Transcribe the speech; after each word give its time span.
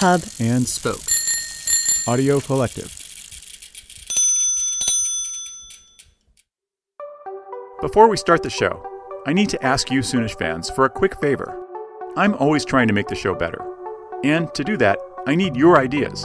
Hub, 0.00 0.20
and 0.38 0.68
Spoke. 0.68 1.00
Audio 2.06 2.38
Collective. 2.38 2.92
Before 7.80 8.06
we 8.06 8.18
start 8.18 8.42
the 8.42 8.50
show, 8.50 8.84
I 9.26 9.32
need 9.32 9.48
to 9.48 9.64
ask 9.64 9.90
you 9.90 10.00
Soonish 10.00 10.38
fans 10.38 10.68
for 10.68 10.84
a 10.84 10.90
quick 10.90 11.18
favor. 11.18 11.58
I'm 12.14 12.34
always 12.34 12.66
trying 12.66 12.88
to 12.88 12.92
make 12.92 13.08
the 13.08 13.14
show 13.14 13.34
better. 13.34 13.64
And 14.22 14.52
to 14.52 14.62
do 14.62 14.76
that, 14.76 14.98
I 15.26 15.34
need 15.34 15.56
your 15.56 15.78
ideas. 15.78 16.24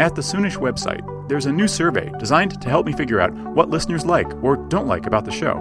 At 0.00 0.14
the 0.14 0.22
Soonish 0.22 0.56
website, 0.56 1.28
there's 1.28 1.44
a 1.44 1.52
new 1.52 1.68
survey 1.68 2.10
designed 2.18 2.62
to 2.62 2.70
help 2.70 2.86
me 2.86 2.94
figure 2.94 3.20
out 3.20 3.34
what 3.54 3.68
listeners 3.68 4.06
like 4.06 4.32
or 4.42 4.56
don't 4.56 4.88
like 4.88 5.04
about 5.04 5.26
the 5.26 5.30
show, 5.30 5.58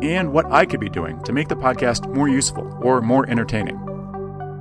and 0.00 0.32
what 0.32 0.46
I 0.52 0.64
could 0.64 0.78
be 0.78 0.88
doing 0.88 1.20
to 1.24 1.32
make 1.32 1.48
the 1.48 1.56
podcast 1.56 2.08
more 2.14 2.28
useful 2.28 2.72
or 2.82 3.00
more 3.00 3.28
entertaining. 3.28 3.80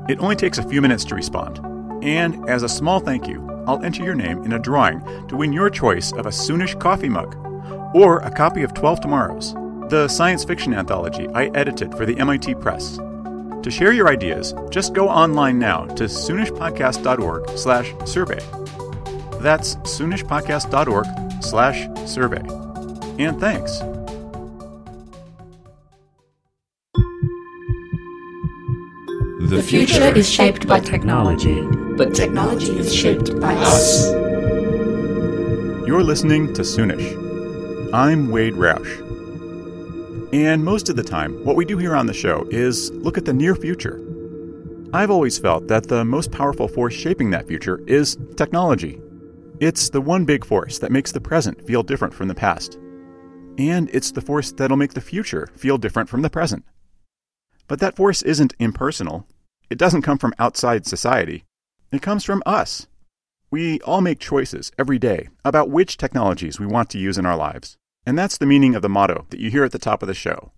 It 0.10 0.18
only 0.18 0.36
takes 0.36 0.58
a 0.58 0.68
few 0.68 0.82
minutes 0.82 1.06
to 1.06 1.16
respond, 1.16 1.60
and 2.02 2.48
as 2.50 2.64
a 2.64 2.70
small 2.70 3.00
thank 3.00 3.28
you, 3.28 3.46
I'll 3.68 3.84
enter 3.84 4.04
your 4.04 4.16
name 4.16 4.44
in 4.44 4.54
a 4.54 4.60
drawing 4.60 5.02
to 5.28 5.36
win 5.36 5.52
your 5.52 5.70
choice 5.70 6.14
of 6.14 6.26
a 6.26 6.30
Soonish 6.30 6.80
coffee 6.80 7.10
mug 7.10 7.36
or 7.94 8.20
a 8.20 8.32
copy 8.32 8.64
of 8.64 8.74
12 8.74 9.02
Tomorrows, 9.02 9.54
the 9.90 10.08
science 10.08 10.44
fiction 10.44 10.74
anthology 10.74 11.28
I 11.30 11.46
edited 11.48 11.94
for 11.96 12.06
the 12.06 12.18
MIT 12.18 12.56
Press. 12.56 12.98
To 12.98 13.72
share 13.72 13.92
your 13.92 14.08
ideas, 14.08 14.54
just 14.70 14.94
go 14.94 15.10
online 15.10 15.60
now 15.60 15.86
to 15.86 16.06
soonishpodcast.org 16.06 17.58
slash 17.58 17.94
survey. 18.06 18.40
That's 19.42 19.76
soonishpodcast.org 19.78 21.44
slash 21.44 22.10
survey. 22.10 22.44
And 23.22 23.40
thanks. 23.40 23.80
The 29.50 29.64
future 29.64 30.14
is 30.16 30.30
shaped 30.30 30.68
by 30.68 30.82
technology, 30.82 31.62
but 31.98 32.14
technology 32.14 32.78
is 32.78 32.94
shaped 32.94 33.40
by 33.40 33.56
us. 33.56 34.12
You're 35.88 36.04
listening 36.04 36.54
to 36.54 36.62
Soonish. 36.62 37.92
I'm 37.92 38.30
Wade 38.30 38.54
Roush. 38.54 39.04
And 40.32 40.64
most 40.64 40.90
of 40.90 40.96
the 40.96 41.04
time, 41.04 41.44
what 41.44 41.56
we 41.56 41.66
do 41.66 41.76
here 41.80 41.96
on 41.96 42.06
the 42.06 42.14
show 42.14 42.46
is 42.52 42.92
look 42.92 43.18
at 43.18 43.26
the 43.26 43.34
near 43.34 43.56
future. 43.56 44.00
I've 44.94 45.10
always 45.10 45.40
felt 45.40 45.68
that 45.70 45.88
the 45.88 46.06
most 46.06 46.32
powerful 46.32 46.68
force 46.68 46.94
shaping 46.94 47.32
that 47.32 47.48
future 47.48 47.82
is 47.88 48.16
technology. 48.36 49.02
It's 49.60 49.90
the 49.90 50.02
one 50.02 50.24
big 50.24 50.46
force 50.46 50.78
that 50.80 50.92
makes 50.92 51.12
the 51.12 51.20
present 51.20 51.66
feel 51.66 51.82
different 51.82 52.14
from 52.14 52.28
the 52.28 52.36
past. 52.36 52.78
And 53.58 53.90
it's 53.92 54.12
the 54.12 54.22
force 54.22 54.52
that'll 54.52 54.78
make 54.78 54.94
the 54.94 55.02
future 55.02 55.50
feel 55.56 55.80
different 55.80 56.10
from 56.10 56.22
the 56.22 56.30
present. 56.30 56.64
But 57.68 57.80
that 57.80 57.96
force 57.96 58.22
isn't 58.22 58.54
impersonal. 58.60 59.26
It 59.72 59.80
doesn't 59.80 60.04
come 60.04 60.20
from 60.20 60.36
outside 60.38 60.86
society. 60.86 61.47
It 61.92 62.02
comes 62.02 62.24
from 62.24 62.44
us. 62.46 62.88
We 63.50 63.80
all 63.82 64.02
make 64.02 64.20
choices 64.20 64.72
every 64.78 65.00
day 65.00 65.30
about 65.46 65.70
which 65.70 65.96
technologies 65.96 66.60
we 66.60 66.66
want 66.66 66.90
to 66.90 67.00
use 67.00 67.18
in 67.18 67.26
our 67.26 67.38
lives. 67.38 67.78
And 68.06 68.18
that's 68.18 68.38
the 68.38 68.46
meaning 68.46 68.76
of 68.76 68.82
the 68.82 68.90
motto 68.90 69.26
that 69.30 69.40
you 69.40 69.50
hear 69.50 69.64
at 69.64 69.72
the 69.72 69.80
top 69.80 70.02
of 70.02 70.08
the 70.08 70.14
show. 70.14 70.52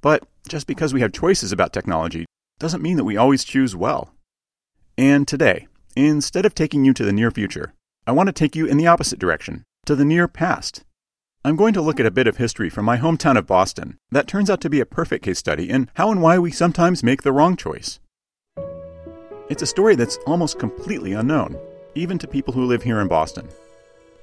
But 0.00 0.26
just 0.48 0.66
because 0.66 0.94
we 0.94 1.00
have 1.02 1.12
choices 1.12 1.52
about 1.52 1.72
technology 1.72 2.24
doesn't 2.58 2.82
mean 2.82 2.96
that 2.96 3.04
we 3.04 3.16
always 3.16 3.44
choose 3.44 3.76
well. 3.76 4.14
And 4.96 5.28
today, 5.28 5.66
instead 5.96 6.46
of 6.46 6.54
taking 6.54 6.84
you 6.84 6.94
to 6.94 7.04
the 7.04 7.12
near 7.12 7.30
future, 7.30 7.74
I 8.06 8.12
want 8.12 8.28
to 8.28 8.32
take 8.32 8.56
you 8.56 8.66
in 8.66 8.78
the 8.78 8.86
opposite 8.86 9.18
direction, 9.18 9.64
to 9.84 9.94
the 9.94 10.04
near 10.04 10.28
past. 10.28 10.82
I'm 11.44 11.56
going 11.56 11.74
to 11.74 11.82
look 11.82 12.00
at 12.00 12.06
a 12.06 12.10
bit 12.10 12.26
of 12.26 12.38
history 12.38 12.70
from 12.70 12.84
my 12.84 12.96
hometown 12.96 13.36
of 13.36 13.46
Boston 13.46 13.98
that 14.10 14.26
turns 14.26 14.48
out 14.50 14.60
to 14.62 14.70
be 14.70 14.80
a 14.80 14.86
perfect 14.86 15.24
case 15.24 15.38
study 15.38 15.68
in 15.68 15.90
how 15.94 16.10
and 16.10 16.22
why 16.22 16.38
we 16.38 16.50
sometimes 16.50 17.02
make 17.02 17.22
the 17.22 17.32
wrong 17.32 17.54
choice. 17.54 18.00
It's 19.50 19.62
a 19.62 19.66
story 19.66 19.96
that's 19.96 20.18
almost 20.26 20.58
completely 20.58 21.14
unknown, 21.14 21.56
even 21.94 22.18
to 22.18 22.28
people 22.28 22.52
who 22.52 22.66
live 22.66 22.82
here 22.82 23.00
in 23.00 23.08
Boston. 23.08 23.48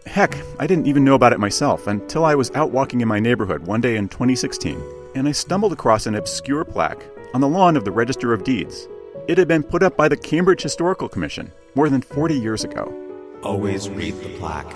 Heck, 0.06 0.38
I 0.60 0.68
didn't 0.68 0.86
even 0.86 1.04
know 1.04 1.16
about 1.16 1.34
it 1.34 1.40
myself 1.40 1.88
until 1.88 2.24
I 2.26 2.36
was 2.36 2.52
out 2.52 2.70
walking 2.70 3.02
in 3.02 3.08
my 3.08 3.20
neighborhood 3.20 3.66
one 3.66 3.82
day 3.82 3.96
in 3.96 4.08
2016, 4.08 4.80
and 5.16 5.28
I 5.28 5.32
stumbled 5.32 5.74
across 5.74 6.06
an 6.06 6.14
obscure 6.14 6.64
plaque 6.64 7.04
on 7.34 7.42
the 7.42 7.48
lawn 7.48 7.76
of 7.76 7.86
the 7.86 7.92
Register 7.92 8.34
of 8.34 8.44
Deeds. 8.44 8.88
It 9.28 9.40
had 9.40 9.48
been 9.48 9.64
put 9.64 9.82
up 9.82 9.98
by 9.98 10.08
the 10.08 10.16
Cambridge 10.16 10.62
Historical 10.62 11.10
Commission 11.10 11.52
more 11.74 11.90
than 11.90 12.02
40 12.02 12.36
years 12.36 12.64
ago. 12.64 12.94
Always 13.42 13.90
read 13.90 14.14
the 14.22 14.38
plaque. 14.38 14.76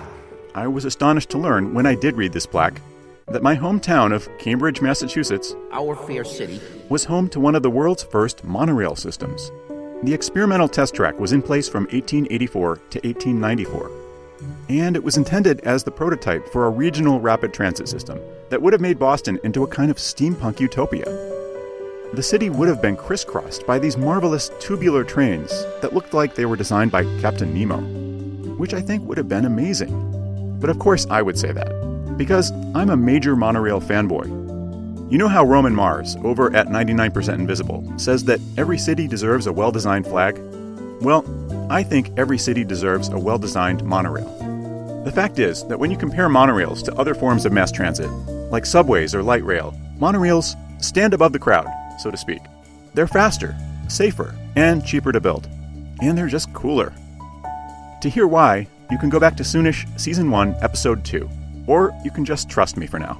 I 0.55 0.67
was 0.67 0.83
astonished 0.83 1.29
to 1.29 1.37
learn 1.37 1.75
when 1.75 1.85
I 1.85 1.93
did 1.93 2.15
read 2.15 2.33
this 2.33 2.47
plaque 2.47 2.81
that 3.27 3.43
my 3.43 3.55
hometown 3.55 4.11
of 4.11 4.27
Cambridge, 4.39 4.81
Massachusetts, 4.81 5.55
our 5.71 5.95
fair 5.95 6.23
city, 6.23 6.59
was 6.89 7.05
home 7.05 7.29
to 7.29 7.39
one 7.39 7.53
of 7.53 7.61
the 7.61 7.69
world's 7.69 8.01
first 8.01 8.43
monorail 8.43 8.95
systems. 8.95 9.51
The 10.03 10.13
experimental 10.13 10.69
test 10.69 10.95
track 10.95 11.19
was 11.19 11.33
in 11.33 11.41
place 11.41 11.67
from 11.67 11.83
1884 11.83 12.75
to 12.75 12.99
1894 12.99 13.99
and 14.69 14.95
it 14.95 15.03
was 15.03 15.17
intended 15.17 15.59
as 15.61 15.83
the 15.83 15.91
prototype 15.91 16.47
for 16.49 16.65
a 16.65 16.69
regional 16.69 17.19
rapid 17.19 17.53
transit 17.53 17.89
system 17.89 18.19
that 18.49 18.61
would 18.61 18.73
have 18.73 18.81
made 18.81 18.99
Boston 18.99 19.39
into 19.43 19.63
a 19.63 19.67
kind 19.67 19.91
of 19.91 19.97
steampunk 19.97 20.59
utopia. 20.59 21.05
The 22.13 22.23
city 22.23 22.49
would 22.49 22.67
have 22.67 22.81
been 22.81 22.95
crisscrossed 22.95 23.67
by 23.67 23.79
these 23.79 23.97
marvelous 23.97 24.51
tubular 24.59 25.03
trains 25.03 25.49
that 25.81 25.93
looked 25.93 26.13
like 26.13 26.35
they 26.35 26.45
were 26.45 26.55
designed 26.55 26.91
by 26.91 27.03
Captain 27.19 27.53
Nemo, 27.53 27.81
which 28.55 28.73
I 28.73 28.81
think 28.81 29.03
would 29.07 29.17
have 29.17 29.29
been 29.29 29.45
amazing. 29.45 30.57
But 30.59 30.69
of 30.69 30.79
course, 30.79 31.05
I 31.09 31.21
would 31.21 31.37
say 31.37 31.51
that, 31.51 32.15
because 32.17 32.51
I'm 32.73 32.89
a 32.89 32.97
major 32.97 33.35
monorail 33.35 33.81
fanboy. 33.81 34.48
You 35.09 35.17
know 35.17 35.27
how 35.27 35.43
Roman 35.43 35.73
Mars, 35.73 36.17
over 36.23 36.55
at 36.55 36.67
99% 36.67 37.33
Invisible, 37.33 37.83
says 37.97 38.23
that 38.25 38.39
every 38.57 38.77
city 38.77 39.07
deserves 39.07 39.47
a 39.47 39.51
well 39.51 39.71
designed 39.71 40.05
flag? 40.05 40.39
Well, 41.01 41.25
I 41.67 41.81
think 41.81 42.11
every 42.15 42.37
city 42.37 42.63
deserves 42.63 43.09
a 43.09 43.17
well 43.17 43.39
designed 43.39 43.83
monorail. 43.83 44.29
The 45.03 45.11
fact 45.11 45.39
is 45.39 45.65
that 45.65 45.79
when 45.79 45.89
you 45.89 45.97
compare 45.97 46.29
monorails 46.29 46.83
to 46.83 46.93
other 46.93 47.15
forms 47.15 47.47
of 47.47 47.51
mass 47.51 47.71
transit, 47.71 48.11
like 48.51 48.67
subways 48.67 49.15
or 49.15 49.23
light 49.23 49.43
rail, 49.43 49.73
monorails 49.97 50.55
stand 50.79 51.15
above 51.15 51.33
the 51.33 51.39
crowd, 51.39 51.67
so 51.97 52.11
to 52.11 52.17
speak. 52.17 52.41
They're 52.93 53.07
faster, 53.07 53.57
safer, 53.87 54.35
and 54.55 54.85
cheaper 54.85 55.11
to 55.11 55.19
build. 55.19 55.49
And 56.03 56.15
they're 56.15 56.27
just 56.27 56.53
cooler. 56.53 56.93
To 58.01 58.09
hear 58.09 58.27
why, 58.27 58.67
you 58.91 58.99
can 58.99 59.09
go 59.09 59.19
back 59.19 59.35
to 59.37 59.43
Soonish 59.43 59.87
Season 59.99 60.29
1, 60.29 60.57
Episode 60.61 61.03
2, 61.03 61.27
or 61.65 61.97
you 62.05 62.11
can 62.11 62.25
just 62.25 62.47
trust 62.47 62.77
me 62.77 62.85
for 62.85 62.99
now. 62.99 63.19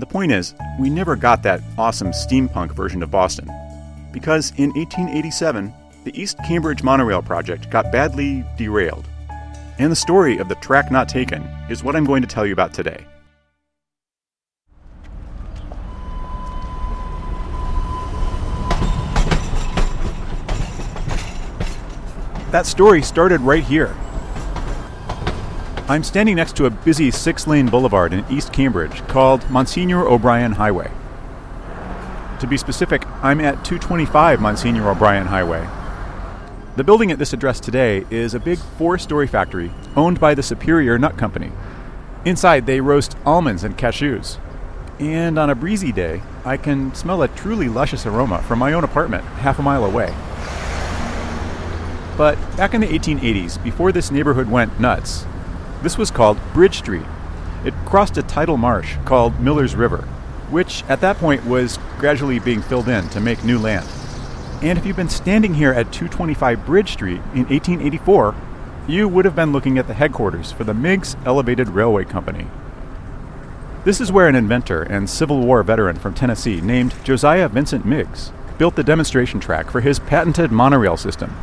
The 0.00 0.06
point 0.06 0.32
is, 0.32 0.54
we 0.78 0.88
never 0.88 1.14
got 1.14 1.42
that 1.42 1.60
awesome 1.76 2.12
steampunk 2.12 2.72
version 2.72 3.02
of 3.02 3.10
Boston. 3.10 3.50
Because 4.12 4.50
in 4.56 4.70
1887, 4.70 5.74
the 6.04 6.18
East 6.18 6.38
Cambridge 6.46 6.82
Monorail 6.82 7.20
project 7.20 7.68
got 7.68 7.92
badly 7.92 8.42
derailed. 8.56 9.06
And 9.78 9.92
the 9.92 9.96
story 9.96 10.38
of 10.38 10.48
the 10.48 10.54
track 10.54 10.90
not 10.90 11.06
taken 11.06 11.42
is 11.68 11.84
what 11.84 11.96
I'm 11.96 12.06
going 12.06 12.22
to 12.22 12.26
tell 12.26 12.46
you 12.46 12.54
about 12.54 12.72
today. 12.72 13.04
That 22.52 22.64
story 22.64 23.02
started 23.02 23.42
right 23.42 23.62
here. 23.62 23.94
I'm 25.90 26.04
standing 26.04 26.36
next 26.36 26.56
to 26.56 26.64
a 26.64 26.70
busy 26.70 27.10
six 27.10 27.46
lane 27.46 27.66
boulevard 27.66 28.14
in 28.14 28.24
East 28.30 28.52
Cambridge 28.52 29.06
called 29.08 29.50
Monsignor 29.50 30.06
O'Brien 30.08 30.52
Highway. 30.52 30.90
To 32.38 32.46
be 32.46 32.56
specific, 32.56 33.06
I'm 33.22 33.40
at 33.40 33.64
225 33.64 34.40
Monsignor 34.40 34.88
O'Brien 34.88 35.26
Highway, 35.26 35.68
the 36.76 36.84
building 36.84 37.10
at 37.10 37.18
this 37.18 37.32
address 37.32 37.58
today 37.58 38.06
is 38.10 38.32
a 38.32 38.40
big 38.40 38.58
four 38.58 38.96
story 38.96 39.26
factory 39.26 39.72
owned 39.96 40.20
by 40.20 40.34
the 40.34 40.42
Superior 40.42 40.98
Nut 40.98 41.18
Company. 41.18 41.50
Inside, 42.24 42.64
they 42.64 42.80
roast 42.80 43.16
almonds 43.26 43.64
and 43.64 43.76
cashews. 43.76 44.38
And 45.00 45.38
on 45.38 45.50
a 45.50 45.54
breezy 45.54 45.90
day, 45.90 46.22
I 46.44 46.56
can 46.56 46.94
smell 46.94 47.22
a 47.22 47.28
truly 47.28 47.68
luscious 47.68 48.06
aroma 48.06 48.40
from 48.42 48.60
my 48.60 48.72
own 48.72 48.84
apartment 48.84 49.24
half 49.24 49.58
a 49.58 49.62
mile 49.62 49.84
away. 49.84 50.14
But 52.16 52.38
back 52.56 52.72
in 52.72 52.80
the 52.80 52.86
1880s, 52.86 53.62
before 53.62 53.90
this 53.90 54.10
neighborhood 54.10 54.48
went 54.48 54.78
nuts, 54.78 55.26
this 55.82 55.98
was 55.98 56.10
called 56.10 56.38
Bridge 56.52 56.78
Street. 56.78 57.06
It 57.64 57.74
crossed 57.84 58.16
a 58.16 58.22
tidal 58.22 58.56
marsh 58.56 58.96
called 59.04 59.40
Miller's 59.40 59.74
River, 59.74 60.02
which 60.50 60.84
at 60.88 61.00
that 61.00 61.18
point 61.18 61.44
was 61.46 61.78
gradually 61.98 62.38
being 62.38 62.62
filled 62.62 62.88
in 62.88 63.08
to 63.10 63.20
make 63.20 63.44
new 63.44 63.58
land. 63.58 63.88
And 64.62 64.78
if 64.78 64.84
you've 64.84 64.96
been 64.96 65.08
standing 65.08 65.54
here 65.54 65.72
at 65.72 65.92
225 65.92 66.66
Bridge 66.66 66.92
Street 66.92 67.20
in 67.34 67.46
1884, 67.46 68.34
you 68.86 69.08
would 69.08 69.24
have 69.24 69.36
been 69.36 69.52
looking 69.52 69.78
at 69.78 69.86
the 69.86 69.94
headquarters 69.94 70.52
for 70.52 70.64
the 70.64 70.74
Meigs 70.74 71.16
Elevated 71.24 71.68
Railway 71.68 72.04
Company. 72.04 72.46
This 73.84 74.00
is 74.00 74.12
where 74.12 74.28
an 74.28 74.34
inventor 74.34 74.82
and 74.82 75.08
Civil 75.08 75.40
War 75.40 75.62
veteran 75.62 75.96
from 75.96 76.12
Tennessee 76.12 76.60
named 76.60 76.94
Josiah 77.04 77.48
Vincent 77.48 77.86
Meigs 77.86 78.32
built 78.58 78.76
the 78.76 78.84
demonstration 78.84 79.40
track 79.40 79.70
for 79.70 79.80
his 79.80 79.98
patented 79.98 80.52
monorail 80.52 80.98
system. 80.98 81.34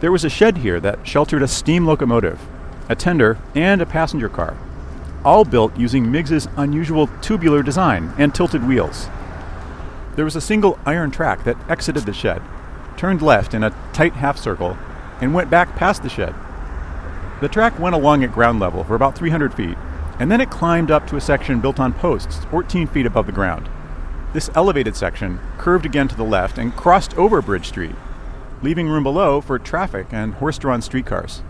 There 0.00 0.10
was 0.10 0.24
a 0.24 0.28
shed 0.28 0.58
here 0.58 0.80
that 0.80 1.06
sheltered 1.06 1.42
a 1.42 1.48
steam 1.48 1.86
locomotive, 1.86 2.40
a 2.92 2.94
tender, 2.94 3.38
and 3.56 3.82
a 3.82 3.86
passenger 3.86 4.28
car, 4.28 4.56
all 5.24 5.44
built 5.44 5.76
using 5.76 6.10
Meigs's 6.10 6.46
unusual 6.56 7.08
tubular 7.20 7.62
design 7.62 8.12
and 8.18 8.34
tilted 8.34 8.66
wheels. 8.66 9.08
There 10.14 10.24
was 10.24 10.36
a 10.36 10.40
single 10.40 10.78
iron 10.84 11.10
track 11.10 11.42
that 11.44 11.56
exited 11.68 12.04
the 12.04 12.12
shed, 12.12 12.42
turned 12.96 13.22
left 13.22 13.54
in 13.54 13.64
a 13.64 13.74
tight 13.92 14.12
half 14.12 14.36
circle, 14.36 14.76
and 15.20 15.34
went 15.34 15.50
back 15.50 15.74
past 15.74 16.02
the 16.02 16.08
shed. 16.08 16.34
The 17.40 17.48
track 17.48 17.78
went 17.78 17.94
along 17.94 18.22
at 18.22 18.32
ground 18.32 18.60
level 18.60 18.84
for 18.84 18.94
about 18.94 19.16
300 19.16 19.54
feet, 19.54 19.76
and 20.20 20.30
then 20.30 20.40
it 20.40 20.50
climbed 20.50 20.90
up 20.90 21.06
to 21.08 21.16
a 21.16 21.20
section 21.20 21.60
built 21.60 21.80
on 21.80 21.94
posts 21.94 22.44
14 22.50 22.86
feet 22.86 23.06
above 23.06 23.26
the 23.26 23.32
ground. 23.32 23.68
This 24.34 24.50
elevated 24.54 24.96
section 24.96 25.40
curved 25.58 25.86
again 25.86 26.08
to 26.08 26.16
the 26.16 26.24
left 26.24 26.58
and 26.58 26.76
crossed 26.76 27.16
over 27.16 27.40
Bridge 27.40 27.68
Street, 27.68 27.94
leaving 28.62 28.88
room 28.88 29.02
below 29.02 29.40
for 29.40 29.58
traffic 29.58 30.06
and 30.10 30.34
horse 30.34 30.58
drawn 30.58 30.82
streetcars. 30.82 31.42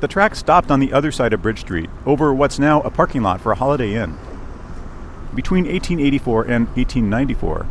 The 0.00 0.06
track 0.06 0.36
stopped 0.36 0.70
on 0.70 0.78
the 0.78 0.92
other 0.92 1.10
side 1.10 1.32
of 1.32 1.42
Bridge 1.42 1.58
Street, 1.58 1.90
over 2.06 2.32
what's 2.32 2.60
now 2.60 2.80
a 2.82 2.90
parking 2.90 3.22
lot 3.22 3.40
for 3.40 3.50
a 3.50 3.56
Holiday 3.56 3.94
Inn. 3.94 4.16
Between 5.34 5.64
1884 5.64 6.42
and 6.44 6.68
1894, 6.76 7.66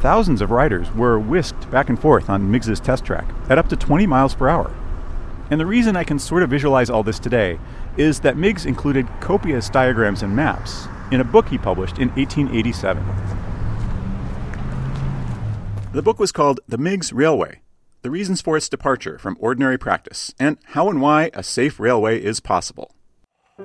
thousands 0.00 0.40
of 0.40 0.50
riders 0.50 0.92
were 0.92 1.20
whisked 1.20 1.70
back 1.70 1.88
and 1.88 2.00
forth 2.00 2.28
on 2.28 2.50
Meigs's 2.50 2.80
test 2.80 3.04
track 3.04 3.26
at 3.48 3.58
up 3.58 3.68
to 3.68 3.76
20 3.76 4.08
miles 4.08 4.34
per 4.34 4.48
hour. 4.48 4.74
And 5.50 5.60
the 5.60 5.66
reason 5.66 5.94
I 5.94 6.02
can 6.02 6.18
sort 6.18 6.42
of 6.42 6.50
visualize 6.50 6.90
all 6.90 7.04
this 7.04 7.20
today 7.20 7.60
is 7.96 8.20
that 8.20 8.36
Meigs 8.36 8.66
included 8.66 9.06
copious 9.20 9.68
diagrams 9.68 10.24
and 10.24 10.34
maps 10.34 10.88
in 11.12 11.20
a 11.20 11.24
book 11.24 11.48
he 11.48 11.58
published 11.58 11.98
in 11.98 12.08
1887. 12.10 13.04
The 15.92 16.02
book 16.02 16.18
was 16.18 16.32
called 16.32 16.58
The 16.66 16.78
Meigs 16.78 17.12
Railway 17.12 17.61
The 18.02 18.10
Reasons 18.10 18.40
for 18.40 18.56
Its 18.56 18.68
Departure 18.68 19.16
from 19.16 19.36
Ordinary 19.38 19.78
Practice, 19.78 20.34
and 20.36 20.58
How 20.74 20.90
and 20.90 21.00
Why 21.00 21.30
a 21.34 21.44
Safe 21.44 21.78
Railway 21.78 22.20
is 22.20 22.40
Possible. 22.40 22.96
The 23.56 23.64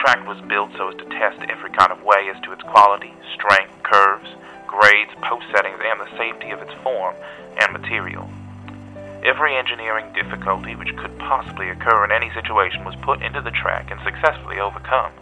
track 0.00 0.26
was 0.26 0.40
built 0.48 0.72
so 0.76 0.88
as 0.88 0.96
to 0.96 1.04
test 1.04 1.38
every 1.48 1.70
kind 1.70 1.92
of 1.92 2.02
way 2.02 2.28
as 2.34 2.42
to 2.42 2.50
its 2.50 2.62
quality, 2.64 3.14
strength, 3.34 3.80
curves, 3.84 4.28
grades, 4.66 5.12
post 5.22 5.46
settings, 5.54 5.78
and 5.80 6.00
the 6.00 6.10
safety 6.18 6.50
of 6.50 6.60
its 6.60 6.72
form 6.82 7.14
and 7.60 7.72
material. 7.72 8.28
Every 9.22 9.54
engineering 9.54 10.12
difficulty 10.12 10.74
which 10.74 10.96
could 10.96 11.16
possibly 11.20 11.68
occur 11.68 12.04
in 12.04 12.10
any 12.10 12.34
situation 12.34 12.84
was 12.84 12.96
put 13.02 13.22
into 13.22 13.40
the 13.40 13.52
track 13.52 13.92
and 13.92 14.00
successfully 14.02 14.58
overcome. 14.58 15.12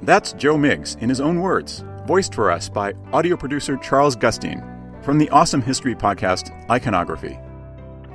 That's 0.00 0.32
Joe 0.32 0.56
Meigs, 0.56 0.96
in 1.02 1.10
his 1.10 1.20
own 1.20 1.42
words, 1.42 1.84
voiced 2.06 2.34
for 2.34 2.50
us 2.50 2.70
by 2.70 2.94
audio 3.12 3.36
producer 3.36 3.76
Charles 3.76 4.16
Gustine 4.16 4.69
from 5.02 5.18
the 5.18 5.30
awesome 5.30 5.62
history 5.62 5.94
podcast 5.94 6.50
Iconography. 6.70 7.38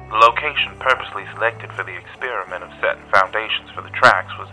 The 0.10 0.16
location 0.16 0.74
purposely 0.80 1.26
selected 1.34 1.72
for 1.74 1.84
the 1.84 1.98
experiment 1.98 2.64
of 2.64 2.72
setting 2.80 3.04
foundations 3.12 3.70
for 3.72 3.82
the 3.82 3.90
tracks 3.90 4.32
was 4.38 4.50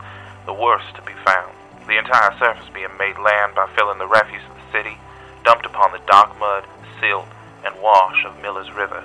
the 0.46 0.54
worst 0.54 0.94
to 0.96 1.02
be 1.02 1.12
found, 1.24 1.54
the 1.86 1.98
entire 1.98 2.36
surface 2.38 2.68
being 2.72 2.96
made 2.98 3.18
land 3.18 3.54
by 3.54 3.68
filling 3.76 3.98
the 3.98 4.06
refuse 4.06 4.42
of 4.48 4.56
the 4.56 4.72
city, 4.72 4.96
dumped 5.44 5.66
upon 5.66 5.92
the 5.92 6.00
dock 6.06 6.36
mud, 6.38 6.64
silt, 7.00 7.28
and 7.64 7.74
wash 7.82 8.24
of 8.24 8.40
Miller's 8.42 8.72
River 8.72 9.04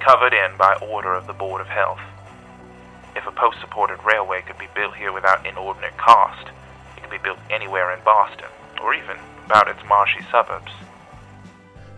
covered 0.00 0.32
in 0.32 0.56
by 0.56 0.74
order 0.82 1.14
of 1.14 1.26
the 1.26 1.32
Board 1.32 1.60
of 1.60 1.66
Health. 1.66 2.00
If 3.16 3.26
a 3.26 3.32
post 3.32 3.58
supported 3.60 3.98
railway 4.04 4.42
could 4.42 4.58
be 4.58 4.68
built 4.74 4.94
here 4.94 5.12
without 5.12 5.46
inordinate 5.46 5.96
cost, 5.96 6.48
it 6.96 7.00
could 7.00 7.10
be 7.10 7.18
built 7.18 7.38
anywhere 7.50 7.92
in 7.92 8.04
Boston, 8.04 8.46
or 8.80 8.94
even 8.94 9.16
about 9.46 9.68
its 9.68 9.80
marshy 9.88 10.20
suburbs. 10.30 10.70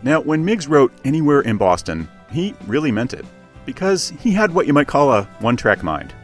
Now, 0.02 0.20
when 0.20 0.44
Meigs 0.44 0.68
wrote 0.68 0.92
Anywhere 1.04 1.40
in 1.40 1.56
Boston, 1.56 2.08
he 2.30 2.54
really 2.66 2.92
meant 2.92 3.14
it, 3.14 3.26
because 3.66 4.10
he 4.20 4.32
had 4.32 4.52
what 4.52 4.66
you 4.66 4.72
might 4.72 4.86
call 4.86 5.12
a 5.12 5.24
one 5.40 5.56
track 5.56 5.82
mind. 5.82 6.14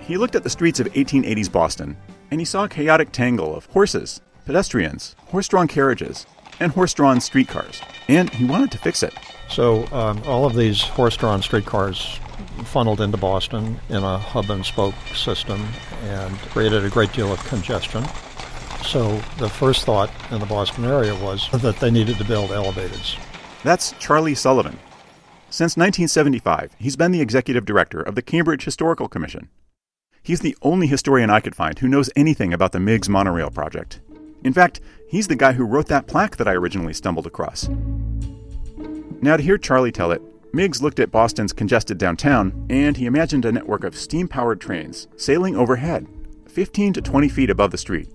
He 0.00 0.16
looked 0.16 0.34
at 0.34 0.42
the 0.42 0.50
streets 0.50 0.80
of 0.80 0.92
1880s 0.92 1.50
Boston, 1.50 1.96
and 2.30 2.40
he 2.40 2.44
saw 2.44 2.64
a 2.64 2.68
chaotic 2.68 3.12
tangle 3.12 3.54
of 3.54 3.66
horses, 3.66 4.20
pedestrians, 4.44 5.16
horse 5.26 5.48
drawn 5.48 5.68
carriages, 5.68 6.26
and 6.60 6.72
horse 6.72 6.94
drawn 6.94 7.20
streetcars, 7.20 7.80
and 8.08 8.30
he 8.30 8.44
wanted 8.44 8.70
to 8.72 8.78
fix 8.78 9.02
it. 9.02 9.14
So 9.48 9.86
um, 9.92 10.22
all 10.26 10.44
of 10.44 10.54
these 10.54 10.82
horse-drawn 10.82 11.42
streetcars 11.42 12.18
funneled 12.64 13.00
into 13.00 13.16
Boston 13.16 13.78
in 13.88 14.02
a 14.02 14.18
hub 14.18 14.50
and 14.50 14.64
spoke 14.64 14.94
system 15.14 15.64
and 16.02 16.36
created 16.50 16.84
a 16.84 16.90
great 16.90 17.12
deal 17.12 17.32
of 17.32 17.42
congestion. 17.44 18.04
So 18.86 19.16
the 19.38 19.48
first 19.48 19.84
thought 19.84 20.12
in 20.30 20.38
the 20.38 20.46
Boston 20.46 20.84
area 20.84 21.14
was 21.16 21.50
that 21.50 21.76
they 21.80 21.90
needed 21.90 22.18
to 22.18 22.24
build 22.24 22.50
elevateds. 22.50 23.18
That's 23.64 23.92
Charlie 23.98 24.36
Sullivan. 24.36 24.78
Since 25.50 25.76
1975, 25.76 26.76
he's 26.78 26.94
been 26.94 27.10
the 27.10 27.20
executive 27.20 27.64
director 27.64 28.00
of 28.00 28.14
the 28.14 28.22
Cambridge 28.22 28.64
Historical 28.64 29.08
Commission. 29.08 29.48
He's 30.22 30.40
the 30.40 30.56
only 30.62 30.86
historian 30.86 31.30
I 31.30 31.40
could 31.40 31.56
find 31.56 31.76
who 31.78 31.88
knows 31.88 32.10
anything 32.14 32.52
about 32.52 32.70
the 32.70 32.78
Meigs 32.78 33.08
monorail 33.08 33.50
project. 33.50 34.00
In 34.44 34.52
fact, 34.52 34.80
he's 35.08 35.26
the 35.26 35.34
guy 35.34 35.52
who 35.52 35.64
wrote 35.64 35.88
that 35.88 36.06
plaque 36.06 36.36
that 36.36 36.46
I 36.46 36.52
originally 36.52 36.94
stumbled 36.94 37.26
across. 37.26 37.68
Now, 39.20 39.36
to 39.36 39.42
hear 39.42 39.58
Charlie 39.58 39.92
tell 39.92 40.12
it, 40.12 40.22
Meigs 40.54 40.80
looked 40.80 41.00
at 41.00 41.10
Boston's 41.10 41.52
congested 41.52 41.98
downtown 41.98 42.66
and 42.70 42.96
he 42.96 43.06
imagined 43.06 43.44
a 43.44 43.52
network 43.52 43.82
of 43.82 43.96
steam 43.96 44.28
powered 44.28 44.60
trains 44.60 45.08
sailing 45.16 45.56
overhead, 45.56 46.06
15 46.46 46.92
to 46.92 47.02
20 47.02 47.28
feet 47.28 47.50
above 47.50 47.72
the 47.72 47.78
street. 47.78 48.08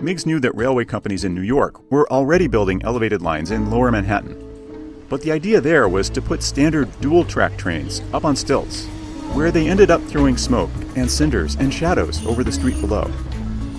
Meigs 0.00 0.26
knew 0.26 0.40
that 0.40 0.54
railway 0.54 0.84
companies 0.84 1.24
in 1.24 1.34
New 1.34 1.42
York 1.42 1.80
were 1.90 2.10
already 2.10 2.46
building 2.46 2.80
elevated 2.82 3.22
lines 3.22 3.50
in 3.50 3.70
lower 3.70 3.90
Manhattan. 3.90 5.04
But 5.08 5.22
the 5.22 5.32
idea 5.32 5.60
there 5.60 5.88
was 5.88 6.08
to 6.10 6.22
put 6.22 6.42
standard 6.42 6.88
dual 7.00 7.24
track 7.24 7.56
trains 7.56 8.02
up 8.12 8.24
on 8.24 8.36
stilts, 8.36 8.86
where 9.34 9.50
they 9.50 9.68
ended 9.68 9.90
up 9.90 10.02
throwing 10.02 10.36
smoke 10.36 10.70
and 10.96 11.10
cinders 11.10 11.56
and 11.56 11.72
shadows 11.72 12.24
over 12.26 12.42
the 12.42 12.52
street 12.52 12.80
below. 12.80 13.10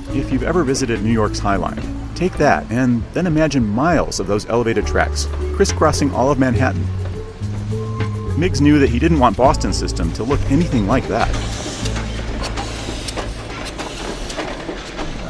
If 0.09 0.31
you've 0.31 0.43
ever 0.43 0.63
visited 0.63 1.01
New 1.01 1.11
York's 1.11 1.39
High 1.39 1.55
Line, 1.55 2.01
Take 2.21 2.37
that, 2.37 2.71
and 2.71 3.01
then 3.13 3.25
imagine 3.25 3.65
miles 3.65 4.19
of 4.19 4.27
those 4.27 4.45
elevated 4.45 4.85
tracks, 4.85 5.27
crisscrossing 5.55 6.13
all 6.13 6.29
of 6.29 6.37
Manhattan. 6.37 6.85
Meigs 8.39 8.61
knew 8.61 8.77
that 8.77 8.91
he 8.91 8.99
didn't 8.99 9.17
want 9.17 9.35
Boston's 9.35 9.75
system 9.75 10.13
to 10.13 10.23
look 10.23 10.39
anything 10.51 10.85
like 10.85 11.07
that. 11.07 11.27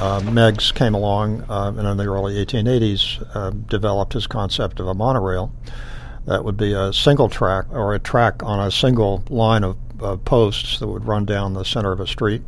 Uh, 0.01 0.19
Meigs 0.31 0.71
came 0.71 0.95
along 0.95 1.45
uh, 1.48 1.71
in 1.77 1.98
the 1.98 2.07
early 2.07 2.44
1880s, 2.44 3.24
uh, 3.36 3.51
developed 3.51 4.13
his 4.13 4.25
concept 4.25 4.80
of 4.80 4.88
a 4.88 4.95
monorail 4.95 5.53
that 6.25 6.44
would 6.44 6.57
be 6.57 6.74
a 6.74 6.92
single 6.92 7.30
track 7.30 7.65
or 7.69 7.94
a 7.94 8.00
track 8.00 8.42
on 8.42 8.59
a 8.59 8.71
single 8.71 9.24
line 9.30 9.63
of 9.63 9.77
posts 10.25 10.80
that 10.80 10.88
would 10.88 11.06
run 11.06 11.24
down 11.25 11.53
the 11.53 11.63
center 11.63 11.92
of 11.92 12.00
a 12.00 12.07
street. 12.07 12.42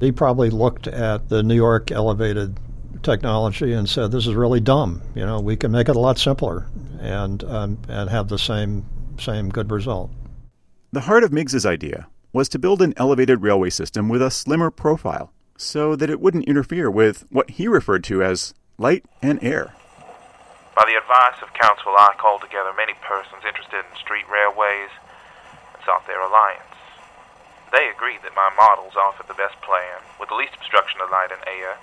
He 0.00 0.10
probably 0.10 0.48
looked 0.48 0.86
at 0.86 1.28
the 1.28 1.42
New 1.42 1.54
York 1.54 1.90
elevated 1.90 2.58
technology 3.02 3.74
and 3.74 3.86
said, 3.86 4.10
"This 4.10 4.26
is 4.26 4.34
really 4.34 4.60
dumb. 4.60 5.02
You 5.14 5.26
know, 5.26 5.38
we 5.38 5.56
can 5.56 5.70
make 5.70 5.90
it 5.90 5.96
a 5.96 6.00
lot 6.00 6.18
simpler 6.18 6.66
and 6.98 7.44
um, 7.44 7.78
and 7.90 8.08
have 8.08 8.28
the 8.28 8.38
same 8.38 8.86
same 9.18 9.50
good 9.50 9.70
result." 9.70 10.10
The 10.92 11.00
heart 11.00 11.24
of 11.24 11.30
Meigs's 11.30 11.66
idea 11.66 12.08
was 12.32 12.48
to 12.48 12.58
build 12.58 12.80
an 12.80 12.94
elevated 12.96 13.42
railway 13.42 13.68
system 13.68 14.08
with 14.08 14.22
a 14.22 14.30
slimmer 14.30 14.70
profile, 14.70 15.30
so 15.60 15.92
that 15.94 16.08
it 16.08 16.24
wouldn't 16.24 16.48
interfere 16.48 16.88
with 16.88 17.28
what 17.28 17.60
he 17.60 17.68
referred 17.68 18.02
to 18.02 18.24
as 18.24 18.56
light 18.80 19.04
and 19.20 19.36
air. 19.44 19.76
By 20.72 20.88
the 20.88 20.96
advice 20.96 21.36
of 21.44 21.52
counsel, 21.52 21.92
I 22.00 22.16
called 22.16 22.40
together 22.40 22.72
many 22.72 22.96
persons 23.04 23.44
interested 23.44 23.84
in 23.84 24.00
street 24.00 24.24
railways 24.32 24.88
and 25.76 25.84
sought 25.84 26.08
their 26.08 26.24
alliance. 26.24 26.64
They 27.76 27.92
agreed 27.92 28.24
that 28.24 28.32
my 28.32 28.48
models 28.56 28.96
offered 28.96 29.28
the 29.28 29.36
best 29.36 29.60
plan, 29.60 30.00
with 30.16 30.32
the 30.32 30.40
least 30.40 30.56
obstruction 30.56 31.04
of 31.04 31.12
light 31.12 31.28
and 31.28 31.44
air, 31.44 31.76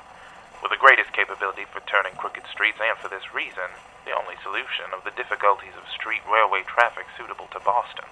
with 0.66 0.74
the 0.74 0.82
greatest 0.82 1.14
capability 1.14 1.70
for 1.70 1.86
turning 1.86 2.18
crooked 2.18 2.50
streets, 2.50 2.82
and 2.82 2.98
for 2.98 3.14
this 3.14 3.30
reason, 3.30 3.70
the 4.10 4.18
only 4.18 4.42
solution 4.42 4.90
of 4.90 5.06
the 5.06 5.14
difficulties 5.14 5.78
of 5.78 5.86
street 5.94 6.26
railway 6.26 6.66
traffic 6.66 7.06
suitable 7.14 7.46
to 7.54 7.62
Boston. 7.62 8.10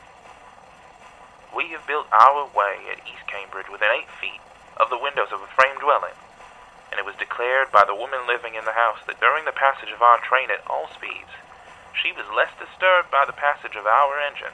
We 1.57 1.73
have 1.73 1.89
built 1.89 2.05
our 2.13 2.45
way 2.53 2.85
at 2.93 3.01
East 3.09 3.25
Cambridge 3.25 3.67
within 3.73 3.89
eight 3.89 4.13
feet 4.21 4.45
of 4.77 4.89
the 4.89 4.99
windows 4.99 5.31
of 5.31 5.41
a 5.41 5.53
frame 5.55 5.79
dwelling, 5.79 6.15
and 6.91 6.99
it 6.99 7.05
was 7.05 7.15
declared 7.15 7.71
by 7.71 7.83
the 7.83 7.95
woman 7.95 8.27
living 8.27 8.55
in 8.55 8.65
the 8.65 8.75
house 8.75 8.99
that 9.07 9.19
during 9.19 9.45
the 9.45 9.55
passage 9.55 9.91
of 9.91 10.01
our 10.01 10.19
train 10.19 10.51
at 10.51 10.65
all 10.67 10.87
speeds, 10.93 11.31
she 11.95 12.11
was 12.11 12.27
less 12.35 12.51
disturbed 12.59 13.09
by 13.09 13.23
the 13.23 13.35
passage 13.35 13.75
of 13.75 13.87
our 13.87 14.19
engine 14.19 14.53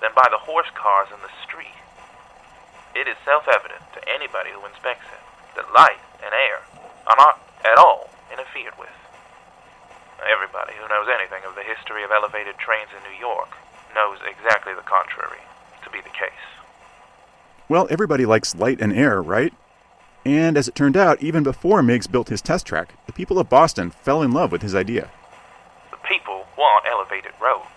than 0.00 0.14
by 0.16 0.26
the 0.30 0.44
horse 0.48 0.70
cars 0.74 1.08
in 1.12 1.20
the 1.20 1.32
street. 1.44 1.76
It 2.96 3.06
is 3.06 3.20
self 3.24 3.46
evident 3.46 3.84
to 3.94 4.08
anybody 4.08 4.50
who 4.50 4.64
inspects 4.64 5.06
it 5.12 5.22
that 5.56 5.72
light 5.72 6.00
and 6.24 6.32
air 6.32 6.64
are 7.06 7.18
not 7.18 7.40
at 7.64 7.78
all 7.78 8.10
interfered 8.32 8.76
with. 8.78 8.94
Everybody 10.24 10.74
who 10.74 10.88
knows 10.88 11.06
anything 11.08 11.44
of 11.46 11.54
the 11.54 11.62
history 11.62 12.02
of 12.02 12.10
elevated 12.10 12.58
trains 12.58 12.90
in 12.90 13.02
New 13.06 13.16
York 13.18 13.54
knows 13.94 14.18
exactly 14.24 14.74
the 14.74 14.86
contrary 14.86 15.42
to 15.84 15.90
be 15.90 16.00
the 16.00 16.12
case. 16.12 16.46
Well, 17.68 17.86
everybody 17.90 18.24
likes 18.26 18.54
light 18.54 18.80
and 18.80 18.92
air, 18.92 19.22
right? 19.22 19.52
And 20.24 20.56
as 20.56 20.68
it 20.68 20.74
turned 20.74 20.96
out, 20.96 21.22
even 21.22 21.42
before 21.42 21.82
Meigs 21.82 22.06
built 22.06 22.28
his 22.28 22.42
test 22.42 22.66
track, 22.66 22.94
the 23.06 23.12
people 23.12 23.38
of 23.38 23.48
Boston 23.48 23.90
fell 23.90 24.22
in 24.22 24.32
love 24.32 24.52
with 24.52 24.62
his 24.62 24.74
idea. 24.74 25.10
The 25.90 26.00
people 26.08 26.46
want 26.56 26.86
elevated 26.88 27.32
roads. 27.40 27.68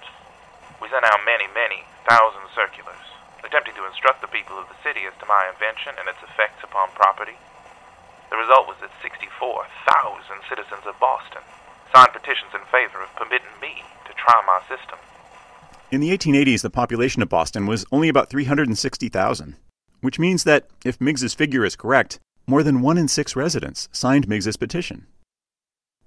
We 0.81 0.89
sent 0.89 1.05
out 1.05 1.19
many, 1.25 1.45
many 1.53 1.83
thousand 2.07 2.47
circulars, 2.55 3.07
attempting 3.43 3.75
to 3.75 3.87
instruct 3.87 4.21
the 4.21 4.31
people 4.31 4.57
of 4.57 4.67
the 4.67 4.79
city 4.83 5.01
as 5.07 5.13
to 5.19 5.25
my 5.27 5.51
invention 5.51 5.93
and 5.99 6.07
its 6.07 6.23
effects 6.23 6.63
upon 6.63 6.89
property, 6.95 7.35
the 8.31 8.37
result 8.37 8.65
was 8.65 8.77
that 8.79 8.89
64,000 9.03 9.67
citizens 10.47 10.87
of 10.87 10.97
Boston 11.01 11.41
signed 11.93 12.13
petitions 12.13 12.55
in 12.55 12.63
favor 12.71 13.03
of 13.03 13.13
permitting 13.15 13.51
me 13.61 13.83
to 14.07 14.13
try 14.13 14.41
my 14.47 14.61
system. 14.71 14.97
In 15.91 15.99
the 15.99 16.17
1880s, 16.17 16.61
the 16.61 16.69
population 16.69 17.21
of 17.21 17.27
Boston 17.27 17.67
was 17.67 17.85
only 17.91 18.07
about 18.07 18.29
360,000, 18.29 19.57
which 20.01 20.19
means 20.19 20.43
that 20.43 20.67
if 20.83 20.99
Meigs's 20.99 21.33
figure 21.33 21.63
is 21.63 21.75
correct, 21.75 22.19
more 22.47 22.63
than 22.63 22.81
one 22.81 22.97
in 22.97 23.07
six 23.07 23.35
residents 23.35 23.87
signed 23.91 24.27
Meigs's 24.27 24.57
petition. 24.57 25.07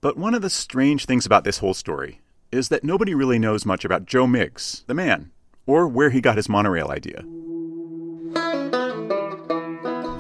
But 0.01 0.19
one 0.19 0.35
of 0.35 0.43
the 0.43 0.51
strange 0.51 1.07
things 1.07 1.25
about 1.25 1.45
this 1.45 1.59
whole 1.59 1.75
story 1.75 2.21
is 2.53 2.69
that 2.69 2.85
nobody 2.85 3.15
really 3.15 3.39
knows 3.39 3.65
much 3.65 3.85
about 3.85 4.05
Joe 4.05 4.27
Meigs, 4.27 4.85
the 4.87 4.95
man, 4.95 5.31
or 5.67 5.89
where 5.89 6.11
he 6.11 6.21
got 6.21 6.37
his 6.37 6.49
monorail 6.49 6.91
idea. 6.91 7.25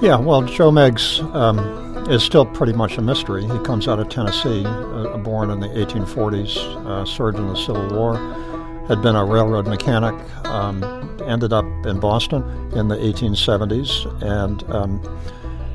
Yeah, 0.00 0.18
well, 0.18 0.42
Joe 0.42 0.70
Meigs 0.70 1.20
um, 1.34 1.58
is 2.10 2.22
still 2.22 2.44
pretty 2.44 2.72
much 2.72 2.98
a 2.98 3.02
mystery. 3.02 3.42
He 3.42 3.58
comes 3.60 3.86
out 3.86 3.98
of 3.98 4.08
Tennessee, 4.08 4.64
uh, 4.66 5.16
born 5.18 5.50
in 5.50 5.60
the 5.60 5.68
1840s, 5.68 6.56
uh, 6.86 7.04
served 7.04 7.38
in 7.38 7.46
the 7.46 7.54
Civil 7.54 7.88
War, 7.90 8.16
had 8.88 9.02
been 9.02 9.16
a 9.16 9.24
railroad 9.24 9.66
mechanic, 9.66 10.14
um, 10.46 10.82
ended 11.26 11.52
up 11.52 11.64
in 11.86 12.00
Boston 12.00 12.42
in 12.72 12.88
the 12.88 12.96
1870s, 12.96 14.22
and 14.22 14.62
um, 14.70 15.00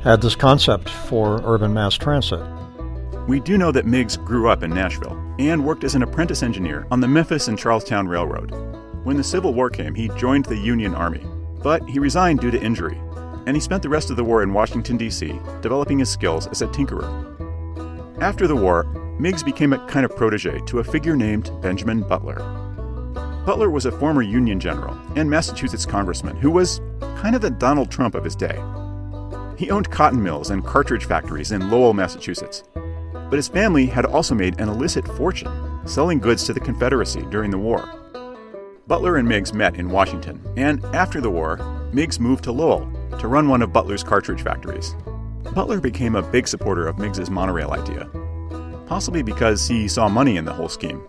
had 0.02 0.22
this 0.22 0.36
concept 0.36 0.88
for 0.88 1.40
urban 1.44 1.74
mass 1.74 1.94
transit. 1.94 2.40
We 3.26 3.40
do 3.40 3.58
know 3.58 3.70
that 3.72 3.86
Meigs 3.86 4.16
grew 4.16 4.48
up 4.48 4.62
in 4.62 4.70
Nashville 4.70 5.16
and 5.38 5.64
worked 5.64 5.84
as 5.84 5.94
an 5.94 6.02
apprentice 6.02 6.42
engineer 6.42 6.86
on 6.90 7.00
the 7.00 7.08
Memphis 7.08 7.48
and 7.48 7.58
Charleston 7.58 8.08
Railroad. 8.08 8.50
When 9.04 9.16
the 9.16 9.24
Civil 9.24 9.54
War 9.54 9.70
came, 9.70 9.94
he 9.94 10.08
joined 10.16 10.46
the 10.46 10.56
Union 10.56 10.94
Army, 10.94 11.24
but 11.62 11.86
he 11.88 11.98
resigned 11.98 12.40
due 12.40 12.50
to 12.50 12.60
injury, 12.60 13.00
and 13.46 13.56
he 13.56 13.60
spent 13.60 13.82
the 13.82 13.88
rest 13.88 14.10
of 14.10 14.16
the 14.16 14.24
war 14.24 14.42
in 14.42 14.52
Washington, 14.52 14.96
D.C., 14.96 15.38
developing 15.62 15.98
his 15.98 16.10
skills 16.10 16.46
as 16.48 16.62
a 16.62 16.66
tinkerer. 16.68 17.08
After 18.20 18.46
the 18.46 18.56
war, 18.56 18.84
Meigs 19.18 19.42
became 19.42 19.72
a 19.72 19.86
kind 19.86 20.04
of 20.04 20.14
protege 20.16 20.60
to 20.66 20.78
a 20.78 20.84
figure 20.84 21.16
named 21.16 21.50
Benjamin 21.62 22.02
Butler. 22.02 22.59
Butler 23.46 23.70
was 23.70 23.86
a 23.86 23.92
former 23.92 24.20
Union 24.20 24.60
general 24.60 24.96
and 25.16 25.28
Massachusetts 25.28 25.86
congressman 25.86 26.36
who 26.36 26.50
was 26.50 26.80
kind 27.16 27.34
of 27.34 27.40
the 27.40 27.50
Donald 27.50 27.90
Trump 27.90 28.14
of 28.14 28.22
his 28.22 28.36
day. 28.36 28.62
He 29.56 29.70
owned 29.70 29.90
cotton 29.90 30.22
mills 30.22 30.50
and 30.50 30.64
cartridge 30.64 31.06
factories 31.06 31.52
in 31.52 31.70
Lowell, 31.70 31.94
Massachusetts. 31.94 32.64
But 32.74 33.32
his 33.36 33.48
family 33.48 33.86
had 33.86 34.04
also 34.04 34.34
made 34.34 34.60
an 34.60 34.68
illicit 34.68 35.06
fortune 35.16 35.50
selling 35.86 36.18
goods 36.18 36.44
to 36.44 36.52
the 36.52 36.60
Confederacy 36.60 37.22
during 37.30 37.50
the 37.50 37.58
war. 37.58 37.88
Butler 38.86 39.16
and 39.16 39.26
Meigs 39.26 39.54
met 39.54 39.76
in 39.76 39.88
Washington, 39.88 40.42
and 40.56 40.84
after 40.86 41.20
the 41.20 41.30
war, 41.30 41.56
Meigs 41.92 42.20
moved 42.20 42.44
to 42.44 42.52
Lowell 42.52 42.90
to 43.18 43.28
run 43.28 43.48
one 43.48 43.62
of 43.62 43.72
Butler's 43.72 44.02
cartridge 44.04 44.42
factories. 44.42 44.94
Butler 45.54 45.80
became 45.80 46.16
a 46.16 46.22
big 46.22 46.46
supporter 46.46 46.86
of 46.86 46.98
Meigs's 46.98 47.30
monorail 47.30 47.72
idea, 47.72 48.10
possibly 48.86 49.22
because 49.22 49.66
he 49.66 49.88
saw 49.88 50.08
money 50.08 50.36
in 50.36 50.44
the 50.44 50.52
whole 50.52 50.68
scheme 50.68 51.02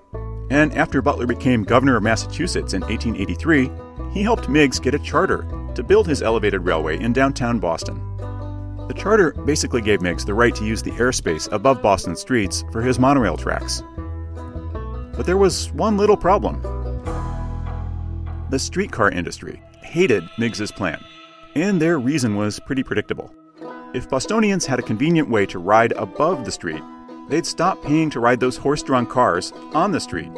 and 0.51 0.75
after 0.75 1.01
Butler 1.01 1.25
became 1.25 1.63
governor 1.63 1.95
of 1.95 2.03
Massachusetts 2.03 2.73
in 2.73 2.81
1883, 2.81 3.71
he 4.11 4.21
helped 4.21 4.49
Meigs 4.49 4.81
get 4.81 4.93
a 4.93 4.99
charter 4.99 5.47
to 5.75 5.81
build 5.81 6.05
his 6.05 6.21
elevated 6.21 6.65
railway 6.65 6.99
in 6.99 7.13
downtown 7.13 7.57
Boston. 7.57 7.95
The 8.89 8.93
charter 8.93 9.31
basically 9.45 9.79
gave 9.79 10.01
Meigs 10.01 10.25
the 10.25 10.33
right 10.33 10.53
to 10.55 10.65
use 10.65 10.83
the 10.83 10.91
airspace 10.91 11.49
above 11.53 11.81
Boston 11.81 12.17
streets 12.17 12.65
for 12.69 12.81
his 12.81 12.99
monorail 12.99 13.37
tracks. 13.37 13.81
But 15.15 15.25
there 15.25 15.37
was 15.37 15.71
one 15.71 15.95
little 15.95 16.17
problem. 16.17 16.61
The 18.49 18.59
streetcar 18.59 19.09
industry 19.09 19.63
hated 19.81 20.29
Meigs's 20.37 20.73
plan, 20.73 21.01
and 21.55 21.81
their 21.81 21.97
reason 21.97 22.35
was 22.35 22.59
pretty 22.59 22.83
predictable. 22.83 23.33
If 23.93 24.09
Bostonians 24.09 24.65
had 24.65 24.79
a 24.79 24.83
convenient 24.83 25.29
way 25.29 25.45
to 25.45 25.59
ride 25.59 25.93
above 25.93 26.43
the 26.43 26.51
street, 26.51 26.81
they'd 27.31 27.45
stop 27.45 27.81
paying 27.81 28.09
to 28.11 28.19
ride 28.19 28.39
those 28.39 28.57
horse 28.57 28.83
drawn 28.83 29.07
cars 29.07 29.51
on 29.73 29.91
the 29.91 29.99
street. 29.99 30.31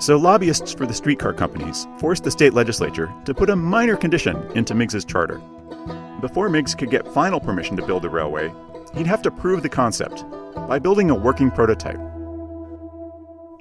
So, 0.00 0.16
lobbyists 0.16 0.72
for 0.72 0.86
the 0.86 0.94
streetcar 0.94 1.34
companies 1.34 1.86
forced 1.98 2.24
the 2.24 2.30
state 2.30 2.54
legislature 2.54 3.12
to 3.26 3.34
put 3.34 3.50
a 3.50 3.56
minor 3.56 3.96
condition 3.96 4.36
into 4.56 4.74
Meigs's 4.74 5.04
charter. 5.04 5.40
Before 6.20 6.48
Meigs 6.48 6.74
could 6.74 6.90
get 6.90 7.06
final 7.12 7.38
permission 7.38 7.76
to 7.76 7.86
build 7.86 8.02
the 8.02 8.08
railway, 8.08 8.52
he'd 8.94 9.06
have 9.06 9.22
to 9.22 9.30
prove 9.30 9.62
the 9.62 9.68
concept 9.68 10.24
by 10.66 10.78
building 10.78 11.10
a 11.10 11.14
working 11.14 11.50
prototype. 11.50 12.00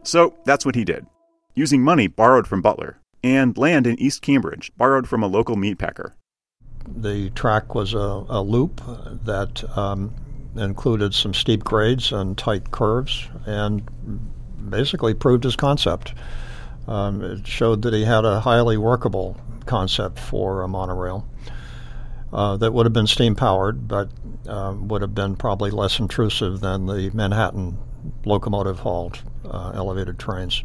So, 0.04 0.34
that's 0.46 0.66
what 0.66 0.76
he 0.76 0.86
did, 0.86 1.06
using 1.54 1.84
money 1.84 2.08
borrowed 2.08 2.48
from 2.48 2.62
Butler 2.62 3.00
and 3.24 3.58
land 3.58 3.88
in 3.88 4.00
East 4.00 4.22
Cambridge 4.22 4.72
borrowed 4.78 5.08
from 5.08 5.22
a 5.24 5.28
local 5.28 5.58
meatpacker. 5.58 6.14
The 6.88 7.30
track 7.32 7.76
was 7.76 7.94
a, 7.94 8.26
a 8.30 8.42
loop 8.42 8.80
that 9.26 9.66
um, 9.78 10.14
included 10.60 11.14
some 11.14 11.34
steep 11.34 11.64
grades 11.64 12.12
and 12.12 12.38
tight 12.38 12.72
curves, 12.72 13.28
and 13.46 13.84
basically 14.70 15.14
proved 15.14 15.44
his 15.44 15.56
concept. 15.56 16.14
Um, 16.88 17.22
it 17.22 17.48
showed 17.48 17.82
that 17.84 17.94
he 17.94 18.06
had 18.06 18.26
a 18.26 18.40
highly 18.40 18.78
workable 18.78 19.38
concept 19.66 20.20
for 20.20 20.62
a 20.62 20.68
monorail 20.68 21.28
uh, 22.32 22.58
that 22.58 22.74
would 22.74 22.86
have 22.86 22.94
been 22.94 23.08
steam 23.08 23.36
powered, 23.36 23.88
but 23.88 24.10
uh, 24.48 24.74
would 24.78 25.02
have 25.02 25.16
been 25.16 25.36
probably 25.36 25.72
less 25.72 26.00
intrusive 26.00 26.60
than 26.60 26.86
the 26.86 27.10
Manhattan 27.14 27.78
locomotive 28.26 28.80
hauled 28.80 29.22
uh, 29.46 29.72
elevated 29.76 30.20
trains. 30.20 30.64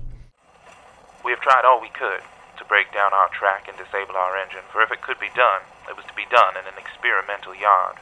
We 1.25 1.33
have 1.33 1.41
tried 1.41 1.65
all 1.65 1.81
we 1.81 1.91
could 1.91 2.21
to 2.59 2.65
break 2.65 2.93
down 2.93 3.13
our 3.13 3.29
track 3.29 3.69
and 3.69 3.77
disable 3.77 4.17
our 4.17 4.37
engine, 4.37 4.63
for 4.73 4.83
if 4.83 4.91
it 4.91 5.03
could 5.03 5.19
be 5.19 5.31
done, 5.35 5.63
it 5.89 5.97
was 5.97 6.05
to 6.07 6.15
be 6.15 6.27
done 6.31 6.55
in 6.57 6.67
an 6.67 6.79
experimental 6.79 7.55
yard. 7.55 7.97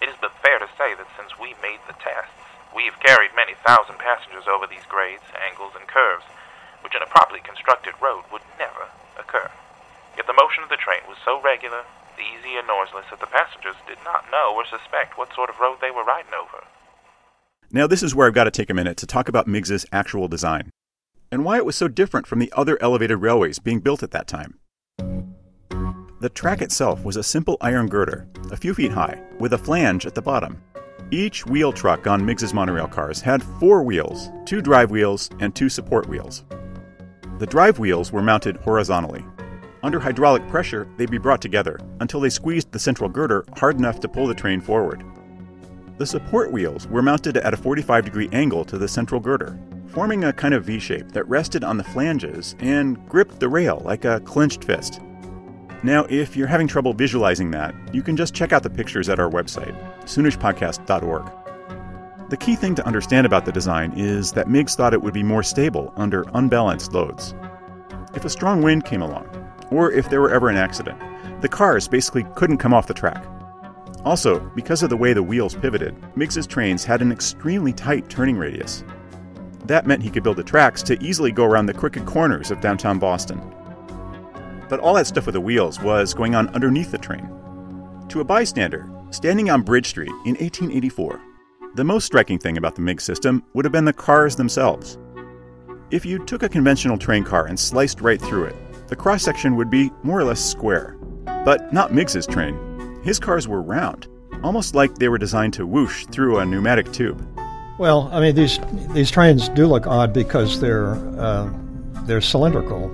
It 0.00 0.08
is 0.08 0.16
but 0.20 0.36
fair 0.42 0.58
to 0.58 0.70
say 0.78 0.94
that 0.94 1.10
since 1.18 1.38
we 1.38 1.54
made 1.62 1.80
the 1.86 1.98
tests, 1.98 2.34
we 2.74 2.84
have 2.84 3.00
carried 3.00 3.34
many 3.34 3.54
thousand 3.66 3.98
passengers 3.98 4.46
over 4.46 4.66
these 4.66 4.86
grades, 4.88 5.24
angles, 5.34 5.72
and 5.74 5.88
curves, 5.88 6.24
which 6.82 6.94
in 6.94 7.02
a 7.02 7.10
properly 7.10 7.40
constructed 7.40 7.94
road 8.00 8.24
would 8.30 8.42
never 8.58 8.88
occur. 9.18 9.50
Yet 10.16 10.26
the 10.26 10.38
motion 10.38 10.62
of 10.62 10.68
the 10.68 10.78
train 10.78 11.02
was 11.08 11.18
so 11.24 11.40
regular, 11.40 11.82
easy, 12.18 12.56
and 12.58 12.66
noiseless 12.66 13.06
that 13.10 13.20
the 13.20 13.26
passengers 13.26 13.76
did 13.86 13.98
not 14.04 14.30
know 14.30 14.54
or 14.54 14.66
suspect 14.66 15.18
what 15.18 15.34
sort 15.34 15.50
of 15.50 15.58
road 15.58 15.78
they 15.80 15.90
were 15.90 16.04
riding 16.04 16.34
over. 16.34 16.64
Now, 17.70 17.86
this 17.86 18.02
is 18.02 18.14
where 18.14 18.26
I've 18.26 18.34
got 18.34 18.44
to 18.44 18.50
take 18.50 18.70
a 18.70 18.74
minute 18.74 18.96
to 18.98 19.06
talk 19.06 19.28
about 19.28 19.46
Meigs's 19.46 19.86
actual 19.92 20.28
design 20.28 20.70
and 21.30 21.44
why 21.44 21.56
it 21.56 21.66
was 21.66 21.76
so 21.76 21.88
different 21.88 22.26
from 22.26 22.38
the 22.38 22.52
other 22.56 22.78
elevated 22.80 23.20
railways 23.20 23.58
being 23.58 23.80
built 23.80 24.02
at 24.02 24.10
that 24.12 24.26
time. 24.26 24.57
The 26.20 26.28
track 26.28 26.62
itself 26.62 27.04
was 27.04 27.16
a 27.16 27.22
simple 27.22 27.56
iron 27.60 27.86
girder, 27.86 28.26
a 28.50 28.56
few 28.56 28.74
feet 28.74 28.90
high, 28.90 29.22
with 29.38 29.52
a 29.52 29.58
flange 29.58 30.04
at 30.04 30.16
the 30.16 30.22
bottom. 30.22 30.60
Each 31.12 31.46
wheel 31.46 31.72
truck 31.72 32.08
on 32.08 32.26
Meigs's 32.26 32.52
monorail 32.52 32.88
cars 32.88 33.20
had 33.20 33.40
four 33.40 33.84
wheels, 33.84 34.28
two 34.44 34.60
drive 34.60 34.90
wheels, 34.90 35.30
and 35.38 35.54
two 35.54 35.68
support 35.68 36.08
wheels. 36.08 36.42
The 37.38 37.46
drive 37.46 37.78
wheels 37.78 38.10
were 38.10 38.20
mounted 38.20 38.56
horizontally. 38.56 39.24
Under 39.84 40.00
hydraulic 40.00 40.48
pressure, 40.48 40.88
they'd 40.96 41.08
be 41.08 41.18
brought 41.18 41.40
together 41.40 41.78
until 42.00 42.18
they 42.18 42.30
squeezed 42.30 42.72
the 42.72 42.80
central 42.80 43.08
girder 43.08 43.44
hard 43.56 43.78
enough 43.78 44.00
to 44.00 44.08
pull 44.08 44.26
the 44.26 44.34
train 44.34 44.60
forward. 44.60 45.04
The 45.98 46.06
support 46.06 46.50
wheels 46.50 46.88
were 46.88 47.00
mounted 47.00 47.36
at 47.36 47.54
a 47.54 47.56
45 47.56 48.04
degree 48.04 48.28
angle 48.32 48.64
to 48.64 48.76
the 48.76 48.88
central 48.88 49.20
girder, 49.20 49.56
forming 49.86 50.24
a 50.24 50.32
kind 50.32 50.52
of 50.52 50.64
V 50.64 50.80
shape 50.80 51.12
that 51.12 51.28
rested 51.28 51.62
on 51.62 51.76
the 51.76 51.84
flanges 51.84 52.56
and 52.58 53.08
gripped 53.08 53.38
the 53.38 53.48
rail 53.48 53.82
like 53.84 54.04
a 54.04 54.18
clenched 54.20 54.64
fist. 54.64 55.00
Now, 55.82 56.06
if 56.08 56.36
you're 56.36 56.48
having 56.48 56.66
trouble 56.66 56.92
visualizing 56.92 57.52
that, 57.52 57.74
you 57.92 58.02
can 58.02 58.16
just 58.16 58.34
check 58.34 58.52
out 58.52 58.64
the 58.64 58.70
pictures 58.70 59.08
at 59.08 59.20
our 59.20 59.30
website, 59.30 59.76
soonishpodcast.org. 60.02 61.30
The 62.30 62.36
key 62.36 62.56
thing 62.56 62.74
to 62.74 62.86
understand 62.86 63.26
about 63.26 63.44
the 63.46 63.52
design 63.52 63.92
is 63.96 64.32
that 64.32 64.48
Meigs 64.48 64.74
thought 64.74 64.92
it 64.92 65.00
would 65.00 65.14
be 65.14 65.22
more 65.22 65.42
stable 65.42 65.92
under 65.96 66.24
unbalanced 66.34 66.92
loads. 66.92 67.34
If 68.14 68.24
a 68.24 68.30
strong 68.30 68.60
wind 68.60 68.84
came 68.84 69.02
along, 69.02 69.28
or 69.70 69.92
if 69.92 70.10
there 70.10 70.20
were 70.20 70.34
ever 70.34 70.48
an 70.48 70.56
accident, 70.56 71.00
the 71.42 71.48
cars 71.48 71.86
basically 71.86 72.24
couldn't 72.34 72.58
come 72.58 72.74
off 72.74 72.88
the 72.88 72.94
track. 72.94 73.24
Also, 74.04 74.40
because 74.56 74.82
of 74.82 74.90
the 74.90 74.96
way 74.96 75.12
the 75.12 75.22
wheels 75.22 75.54
pivoted, 75.54 75.94
Meigs's 76.16 76.46
trains 76.46 76.84
had 76.84 77.02
an 77.02 77.12
extremely 77.12 77.72
tight 77.72 78.08
turning 78.08 78.36
radius. 78.36 78.82
That 79.66 79.86
meant 79.86 80.02
he 80.02 80.10
could 80.10 80.22
build 80.22 80.36
the 80.38 80.44
tracks 80.44 80.82
to 80.84 81.02
easily 81.02 81.30
go 81.30 81.44
around 81.44 81.66
the 81.66 81.74
crooked 81.74 82.04
corners 82.04 82.50
of 82.50 82.60
downtown 82.60 82.98
Boston. 82.98 83.40
But 84.68 84.80
all 84.80 84.94
that 84.94 85.06
stuff 85.06 85.26
with 85.26 85.34
the 85.34 85.40
wheels 85.40 85.80
was 85.80 86.14
going 86.14 86.34
on 86.34 86.48
underneath 86.48 86.90
the 86.90 86.98
train. 86.98 87.28
To 88.08 88.20
a 88.20 88.24
bystander, 88.24 88.90
standing 89.10 89.50
on 89.50 89.62
Bridge 89.62 89.86
Street 89.86 90.10
in 90.24 90.34
1884, 90.36 91.20
the 91.74 91.84
most 91.84 92.04
striking 92.04 92.38
thing 92.38 92.56
about 92.56 92.74
the 92.74 92.82
Meigs 92.82 93.04
system 93.04 93.42
would 93.54 93.64
have 93.64 93.72
been 93.72 93.84
the 93.84 93.92
cars 93.92 94.36
themselves. 94.36 94.98
If 95.90 96.04
you 96.04 96.24
took 96.24 96.42
a 96.42 96.48
conventional 96.48 96.98
train 96.98 97.24
car 97.24 97.46
and 97.46 97.58
sliced 97.58 98.00
right 98.00 98.20
through 98.20 98.44
it, 98.44 98.56
the 98.88 98.96
cross 98.96 99.22
section 99.22 99.56
would 99.56 99.70
be 99.70 99.90
more 100.02 100.18
or 100.18 100.24
less 100.24 100.44
square. 100.44 100.96
But 101.44 101.72
not 101.72 101.92
Meigs's 101.92 102.26
train. 102.26 103.00
His 103.02 103.18
cars 103.18 103.46
were 103.46 103.62
round, 103.62 104.06
almost 104.42 104.74
like 104.74 104.94
they 104.94 105.08
were 105.08 105.18
designed 105.18 105.54
to 105.54 105.66
whoosh 105.66 106.06
through 106.06 106.38
a 106.38 106.46
pneumatic 106.46 106.92
tube. 106.92 107.26
Well, 107.78 108.08
I 108.12 108.20
mean 108.20 108.34
these 108.34 108.58
these 108.90 109.10
trains 109.10 109.48
do 109.50 109.66
look 109.66 109.86
odd 109.86 110.12
because 110.12 110.60
they're 110.60 110.94
uh, 111.18 111.52
they're 112.04 112.20
cylindrical 112.20 112.88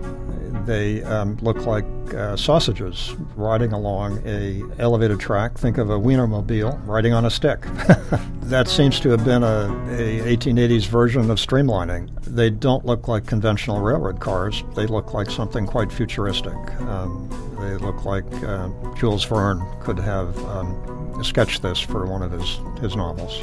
They 0.66 1.02
um, 1.02 1.36
look 1.42 1.66
like 1.66 1.84
uh, 2.14 2.36
sausages 2.36 3.14
riding 3.36 3.72
along 3.72 4.22
a 4.24 4.62
elevated 4.78 5.20
track. 5.20 5.58
Think 5.58 5.78
of 5.78 5.90
a 5.90 5.98
Wienermobile 5.98 6.86
riding 6.86 7.12
on 7.12 7.24
a 7.26 7.30
stick. 7.30 7.60
that 8.42 8.68
seems 8.68 8.98
to 9.00 9.10
have 9.10 9.24
been 9.24 9.42
a, 9.42 9.66
a 9.90 10.36
1880s 10.36 10.86
version 10.86 11.30
of 11.30 11.38
streamlining. 11.38 12.10
They 12.24 12.50
don't 12.50 12.84
look 12.86 13.08
like 13.08 13.26
conventional 13.26 13.80
railroad 13.80 14.20
cars. 14.20 14.64
They 14.74 14.86
look 14.86 15.12
like 15.12 15.30
something 15.30 15.66
quite 15.66 15.92
futuristic. 15.92 16.54
Um, 16.82 17.28
they 17.60 17.76
look 17.76 18.04
like 18.04 18.24
uh, 18.44 18.68
Jules 18.94 19.24
Verne 19.24 19.62
could 19.80 19.98
have 19.98 20.36
um, 20.46 21.22
sketched 21.22 21.62
this 21.62 21.78
for 21.78 22.06
one 22.06 22.22
of 22.22 22.32
his, 22.32 22.60
his 22.80 22.96
novels. 22.96 23.40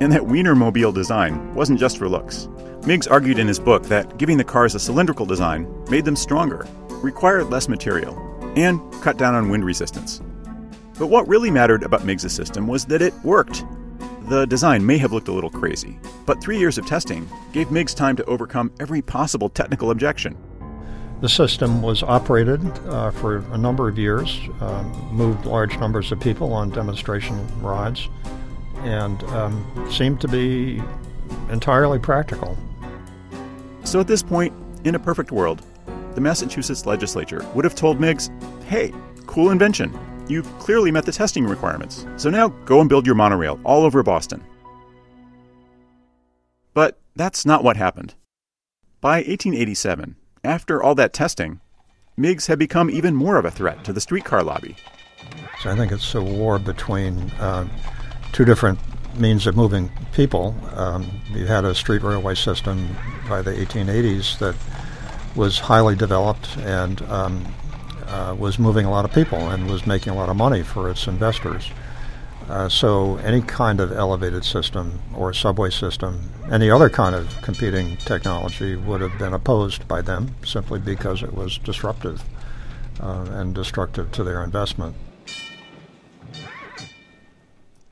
And 0.00 0.12
that 0.12 0.22
Wienermobile 0.22 0.94
design 0.94 1.54
wasn't 1.54 1.80
just 1.80 1.98
for 1.98 2.08
looks. 2.08 2.48
Meigs 2.86 3.06
argued 3.06 3.38
in 3.38 3.48
his 3.48 3.58
book 3.58 3.82
that 3.84 4.16
giving 4.18 4.38
the 4.38 4.44
cars 4.44 4.74
a 4.74 4.78
cylindrical 4.80 5.26
design 5.26 5.66
made 5.90 6.04
them 6.04 6.16
stronger, 6.16 6.66
required 7.02 7.50
less 7.50 7.68
material, 7.68 8.16
and 8.56 8.80
cut 9.02 9.18
down 9.18 9.34
on 9.34 9.50
wind 9.50 9.64
resistance. 9.64 10.22
But 10.98 11.08
what 11.08 11.28
really 11.28 11.50
mattered 11.50 11.82
about 11.82 12.04
Meigs' 12.04 12.32
system 12.32 12.66
was 12.66 12.84
that 12.86 13.02
it 13.02 13.14
worked. 13.22 13.64
The 14.28 14.46
design 14.46 14.84
may 14.84 14.98
have 14.98 15.12
looked 15.12 15.28
a 15.28 15.32
little 15.32 15.50
crazy, 15.50 15.98
but 16.26 16.40
three 16.40 16.58
years 16.58 16.78
of 16.78 16.86
testing 16.86 17.28
gave 17.52 17.70
Meigs 17.70 17.94
time 17.94 18.16
to 18.16 18.24
overcome 18.24 18.72
every 18.80 19.02
possible 19.02 19.48
technical 19.48 19.90
objection. 19.90 20.36
The 21.20 21.28
system 21.28 21.82
was 21.82 22.02
operated 22.02 22.60
uh, 22.86 23.10
for 23.10 23.38
a 23.52 23.58
number 23.58 23.88
of 23.88 23.98
years, 23.98 24.40
uh, 24.60 24.82
moved 25.10 25.46
large 25.46 25.76
numbers 25.78 26.12
of 26.12 26.20
people 26.20 26.52
on 26.52 26.70
demonstration 26.70 27.44
rides, 27.60 28.08
and 28.78 29.22
um, 29.24 29.88
seemed 29.90 30.20
to 30.20 30.28
be 30.28 30.80
entirely 31.50 31.98
practical. 31.98 32.56
So 33.84 34.00
at 34.00 34.06
this 34.06 34.22
point, 34.22 34.52
in 34.84 34.94
a 34.94 34.98
perfect 34.98 35.32
world, 35.32 35.62
the 36.14 36.20
Massachusetts 36.20 36.86
legislature 36.86 37.44
would 37.54 37.64
have 37.64 37.74
told 37.74 38.00
Meigs, 38.00 38.30
hey, 38.66 38.92
cool 39.26 39.50
invention. 39.50 39.96
You've 40.28 40.50
clearly 40.58 40.90
met 40.90 41.06
the 41.06 41.12
testing 41.12 41.46
requirements. 41.46 42.06
So 42.16 42.28
now 42.28 42.48
go 42.48 42.80
and 42.80 42.88
build 42.88 43.06
your 43.06 43.14
monorail 43.14 43.58
all 43.64 43.84
over 43.84 44.02
Boston. 44.02 44.44
But 46.74 46.98
that's 47.16 47.46
not 47.46 47.64
what 47.64 47.76
happened. 47.76 48.14
By 49.00 49.18
1887, 49.18 50.16
after 50.44 50.82
all 50.82 50.94
that 50.96 51.12
testing, 51.12 51.60
Meigs 52.16 52.46
had 52.48 52.58
become 52.58 52.90
even 52.90 53.14
more 53.14 53.36
of 53.36 53.44
a 53.44 53.50
threat 53.50 53.84
to 53.84 53.92
the 53.92 54.00
streetcar 54.00 54.42
lobby. 54.42 54.76
So 55.60 55.70
I 55.70 55.76
think 55.76 55.92
it's 55.92 56.14
a 56.14 56.22
war 56.22 56.58
between 56.58 57.16
uh, 57.38 57.66
two 58.32 58.44
different 58.44 58.78
means 59.18 59.46
of 59.46 59.56
moving 59.56 59.90
people. 60.12 60.54
Um, 60.74 61.06
you 61.30 61.46
had 61.46 61.64
a 61.64 61.74
street 61.74 62.02
railway 62.02 62.34
system 62.34 62.96
by 63.28 63.42
the 63.42 63.52
1880s 63.52 64.38
that 64.38 64.54
was 65.36 65.58
highly 65.58 65.94
developed 65.94 66.56
and 66.58 67.02
um, 67.02 67.54
uh, 68.06 68.34
was 68.38 68.58
moving 68.58 68.86
a 68.86 68.90
lot 68.90 69.04
of 69.04 69.12
people 69.12 69.38
and 69.50 69.70
was 69.70 69.86
making 69.86 70.12
a 70.12 70.16
lot 70.16 70.28
of 70.28 70.36
money 70.36 70.62
for 70.62 70.90
its 70.90 71.06
investors. 71.06 71.70
Uh, 72.48 72.68
so 72.68 73.16
any 73.18 73.42
kind 73.42 73.78
of 73.78 73.92
elevated 73.92 74.42
system 74.42 74.98
or 75.14 75.34
subway 75.34 75.68
system, 75.68 76.30
any 76.50 76.70
other 76.70 76.88
kind 76.88 77.14
of 77.14 77.28
competing 77.42 77.96
technology 77.98 78.74
would 78.74 79.02
have 79.02 79.16
been 79.18 79.34
opposed 79.34 79.86
by 79.86 80.00
them 80.00 80.34
simply 80.44 80.78
because 80.78 81.22
it 81.22 81.34
was 81.34 81.58
disruptive 81.58 82.22
uh, 83.00 83.26
and 83.32 83.54
destructive 83.54 84.10
to 84.12 84.24
their 84.24 84.42
investment. 84.42 84.96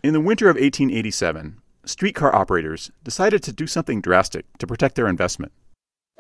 In 0.07 0.13
the 0.13 0.21
winter 0.21 0.49
of 0.49 0.55
1887, 0.55 1.61
streetcar 1.85 2.33
operators 2.33 2.93
decided 3.03 3.43
to 3.43 3.53
do 3.53 3.67
something 3.67 4.01
drastic 4.01 4.47
to 4.59 4.65
protect 4.65 4.95
their 4.95 5.09
investment. 5.09 5.51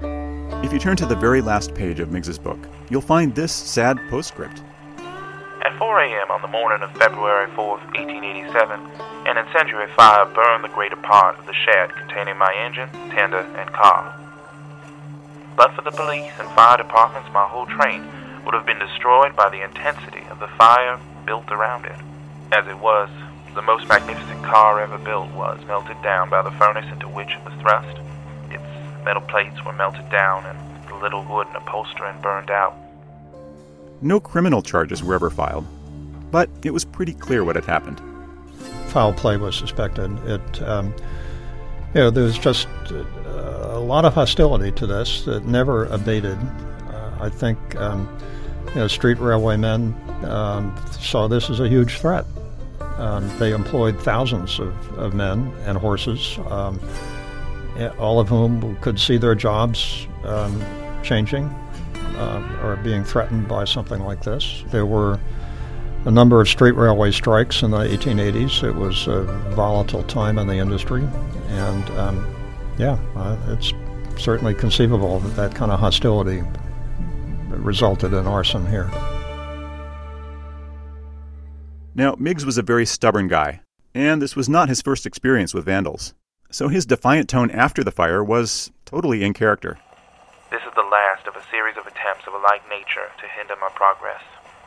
If 0.01 0.73
you 0.73 0.81
turn 0.81 0.97
to 0.97 1.07
the 1.07 1.15
very 1.15 1.41
last 1.41 1.73
page 1.73 2.01
of 2.01 2.11
Meigs's 2.11 2.37
book, 2.37 2.59
you'll 2.91 3.01
find 3.01 3.33
this 3.33 3.53
sad 3.53 4.01
postscript. 4.11 4.61
At 4.99 5.79
4 5.79 6.01
a.m. 6.01 6.33
on 6.33 6.43
the 6.43 6.49
morning 6.49 6.83
of 6.83 6.91
February 6.99 7.47
4th, 7.51 7.87
1887, 7.95 8.81
an 9.31 9.39
incendiary 9.39 9.87
fire 9.95 10.27
burned 10.35 10.65
the 10.65 10.75
greater 10.75 10.97
part 10.97 11.39
of 11.39 11.47
the 11.47 11.55
shed 11.55 11.95
containing 11.95 12.37
my 12.39 12.53
engine, 12.59 12.91
tender, 13.15 13.47
and 13.55 13.71
car. 13.71 14.19
But 15.55 15.77
for 15.77 15.83
the 15.83 15.93
police 15.93 16.33
and 16.41 16.51
fire 16.57 16.79
departments, 16.79 17.31
my 17.33 17.47
whole 17.47 17.67
train 17.67 18.03
would 18.45 18.55
have 18.55 18.67
been 18.67 18.81
destroyed 18.81 19.37
by 19.37 19.49
the 19.49 19.63
intensity 19.63 20.27
of 20.29 20.41
the 20.41 20.49
fire 20.59 20.99
built 21.25 21.53
around 21.53 21.85
it. 21.85 22.01
As 22.51 22.67
it 22.67 22.81
was, 22.81 23.11
the 23.57 23.63
most 23.63 23.89
magnificent 23.89 24.45
car 24.45 24.81
ever 24.81 24.99
built 24.99 25.33
was 25.33 25.59
melted 25.65 26.01
down 26.03 26.29
by 26.29 26.43
the 26.43 26.51
furnace 26.53 26.85
into 26.93 27.09
which 27.09 27.31
it 27.31 27.43
was 27.43 27.55
thrust. 27.63 27.99
Its 28.51 28.63
metal 29.03 29.23
plates 29.23 29.65
were 29.65 29.73
melted 29.73 30.09
down, 30.11 30.45
and 30.45 30.89
the 30.89 30.95
little 30.97 31.25
wood 31.25 31.47
and 31.47 31.57
upholstery 31.57 32.13
burned 32.21 32.51
out. 32.51 32.77
No 34.03 34.21
criminal 34.21 34.61
charges 34.61 35.03
were 35.03 35.15
ever 35.15 35.31
filed, 35.31 35.67
but 36.31 36.51
it 36.65 36.71
was 36.71 36.85
pretty 36.85 37.15
clear 37.15 37.45
what 37.45 37.57
had 37.57 37.65
happened. 37.65 37.99
Foul 38.89 39.15
play 39.15 39.39
was 39.39 39.57
suspected. 39.57 40.13
It, 40.29 40.63
um, 40.63 40.95
you 41.95 42.03
know, 42.03 42.11
there 42.11 42.25
was 42.25 42.39
just 42.39 42.69
uh, 42.91 43.71
a 43.71 43.81
lot 43.81 44.05
of 44.05 44.13
hostility 44.13 44.71
to 44.73 44.87
this 44.87 45.25
that 45.25 45.47
never 45.47 45.87
abated. 45.87 46.37
Uh, 46.91 47.11
I 47.21 47.31
think, 47.31 47.75
um, 47.77 48.07
you 48.69 48.75
know, 48.75 48.87
street 48.87 49.19
railway 49.19 49.57
men 49.57 49.95
um, 50.25 50.79
saw 51.01 51.27
this 51.27 51.49
as 51.49 51.59
a 51.59 51.69
huge 51.71 51.97
threat. 51.99 52.27
Um, 52.99 53.31
they 53.39 53.53
employed 53.53 54.01
thousands 54.01 54.59
of, 54.59 54.99
of 54.99 55.15
men 55.15 55.53
and 55.65 55.77
horses, 55.77 56.39
um, 56.49 56.81
all 57.99 58.21
of 58.21 58.29
whom 58.29 58.77
could 58.77 58.99
see 58.99 59.19
their 59.19 59.35
jobs 59.35 60.07
um, 60.25 60.63
changing 61.03 61.45
uh, 62.17 62.61
or 62.63 62.77
being 62.77 63.05
threatened 63.05 63.49
by 63.49 63.65
something 63.65 64.03
like 64.03 64.23
this. 64.23 64.65
There 64.69 64.87
were 64.87 65.21
a 66.07 66.11
number 66.11 66.41
of 66.41 66.49
street 66.49 66.73
railway 66.73 67.11
strikes 67.11 67.63
in 67.63 67.71
the 67.71 67.79
1880s. 67.79 68.63
It 68.63 68.75
was 68.75 69.07
a 69.07 69.23
volatile 69.55 70.05
time 70.05 70.39
in 70.39 70.47
the 70.47 70.55
industry, 70.55 71.07
and 71.49 71.91
um, 71.91 72.35
yeah, 72.79 72.99
uh, 73.15 73.37
it's 73.49 73.73
certainly 74.17 74.55
conceivable 74.55 75.19
that 75.21 75.37
that 75.37 75.55
kind 75.55 75.71
of 75.71 75.81
hostility 75.81 76.43
resulted 77.49 78.13
in 78.13 78.27
arson 78.27 78.67
here. 78.67 78.91
Now, 81.97 82.13
Meigs 82.21 82.45
was 82.45 82.61
a 82.61 82.63
very 82.63 82.85
stubborn 82.85 83.25
guy, 83.25 83.65
and 83.97 84.21
this 84.21 84.37
was 84.37 84.53
not 84.53 84.69
his 84.69 84.85
first 84.85 85.09
experience 85.09 85.57
with 85.57 85.65
vandals. 85.65 86.13
So 86.53 86.69
his 86.69 86.85
defiant 86.85 87.25
tone 87.25 87.49
after 87.49 87.81
the 87.81 87.91
fire 87.91 88.21
was 88.21 88.69
totally 88.85 89.25
in 89.25 89.33
character. 89.33 89.81
This 90.53 90.61
is 90.61 90.77
the 90.77 90.85
last 90.85 91.25
of 91.25 91.41
a 91.41 91.49
series 91.49 91.81
of 91.81 91.89
attempts 91.89 92.29
of 92.29 92.37
a 92.37 92.45
like 92.45 92.69
nature 92.69 93.09
to 93.17 93.33
hinder 93.33 93.57
my 93.57 93.73
progress. 93.73 94.21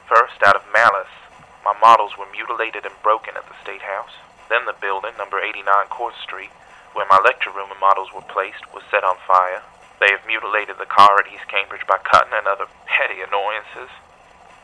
First, 0.10 0.42
out 0.42 0.58
of 0.58 0.66
malice, 0.74 1.14
my 1.62 1.78
models 1.78 2.18
were 2.18 2.26
mutilated 2.34 2.82
and 2.82 2.98
broken 3.06 3.38
at 3.38 3.46
the 3.46 3.62
State 3.62 3.86
House. 3.86 4.18
Then 4.50 4.66
the 4.66 4.82
building, 4.82 5.14
number 5.22 5.38
89 5.38 5.62
Court 5.94 6.18
Street, 6.18 6.50
where 6.98 7.06
my 7.14 7.22
lecture 7.22 7.54
room 7.54 7.70
and 7.70 7.80
models 7.80 8.10
were 8.10 8.26
placed, 8.26 8.66
was 8.74 8.82
set 8.90 9.06
on 9.06 9.22
fire. 9.30 9.62
They 10.02 10.10
have 10.10 10.26
mutilated 10.26 10.82
the 10.82 10.90
car 10.90 11.22
at 11.22 11.30
East 11.30 11.46
Cambridge 11.46 11.86
by 11.86 12.02
cutting 12.02 12.34
and 12.34 12.50
other 12.50 12.66
petty 12.90 13.22
annoyances. 13.22 13.94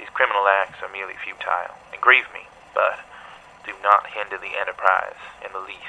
These 0.02 0.10
criminal 0.18 0.50
acts 0.50 0.82
are 0.82 0.90
merely 0.90 1.14
futile 1.22 1.78
and 1.94 2.02
grieve 2.02 2.26
me 2.34 2.50
but 2.76 3.00
do 3.66 3.72
not 3.82 4.06
hinder 4.08 4.38
the 4.38 4.60
enterprise 4.60 5.18
in 5.44 5.52
the 5.52 5.60
least. 5.66 5.80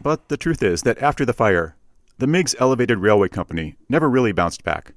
But 0.00 0.28
the 0.28 0.36
truth 0.36 0.62
is 0.62 0.82
that 0.82 1.02
after 1.02 1.24
the 1.24 1.32
fire, 1.32 1.74
the 2.18 2.26
Meigs 2.26 2.54
Elevated 2.60 2.98
Railway 2.98 3.28
Company 3.28 3.74
never 3.88 4.08
really 4.08 4.32
bounced 4.32 4.62
back. 4.62 4.92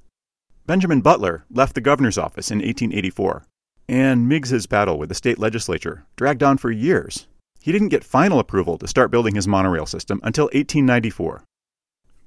Benjamin 0.68 1.02
Butler 1.02 1.46
left 1.50 1.74
the 1.74 1.82
governor's 1.82 2.18
office 2.18 2.52
in 2.52 2.58
1884, 2.58 3.46
and 3.88 4.28
Meigs's 4.28 4.68
battle 4.68 4.98
with 4.98 5.10
the 5.10 5.16
state 5.16 5.40
legislature 5.40 6.06
dragged 6.16 6.44
on 6.44 6.58
for 6.58 6.72
years. 6.72 7.28
He 7.62 7.72
didn't 7.72 7.90
get 7.90 8.04
final 8.04 8.40
approval 8.40 8.78
to 8.78 8.88
start 8.88 9.12
building 9.12 9.36
his 9.36 9.48
monorail 9.48 9.86
system 9.86 10.20
until 10.24 10.46
1894. 10.46 11.44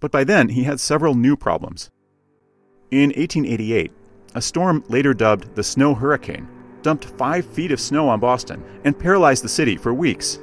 But 0.00 0.10
by 0.12 0.24
then, 0.24 0.48
he 0.48 0.64
had 0.64 0.80
several 0.80 1.14
new 1.14 1.36
problems. 1.36 1.90
In 2.90 3.10
1888, 3.10 3.92
a 4.34 4.42
storm 4.42 4.84
later 4.88 5.14
dubbed 5.14 5.54
the 5.56 5.64
Snow 5.64 5.94
Hurricane 5.94 6.48
dumped 6.82 7.04
five 7.04 7.44
feet 7.46 7.72
of 7.72 7.80
snow 7.80 8.08
on 8.08 8.20
Boston 8.20 8.62
and 8.84 8.98
paralyzed 8.98 9.44
the 9.44 9.48
city 9.48 9.76
for 9.76 9.92
weeks. 9.94 10.40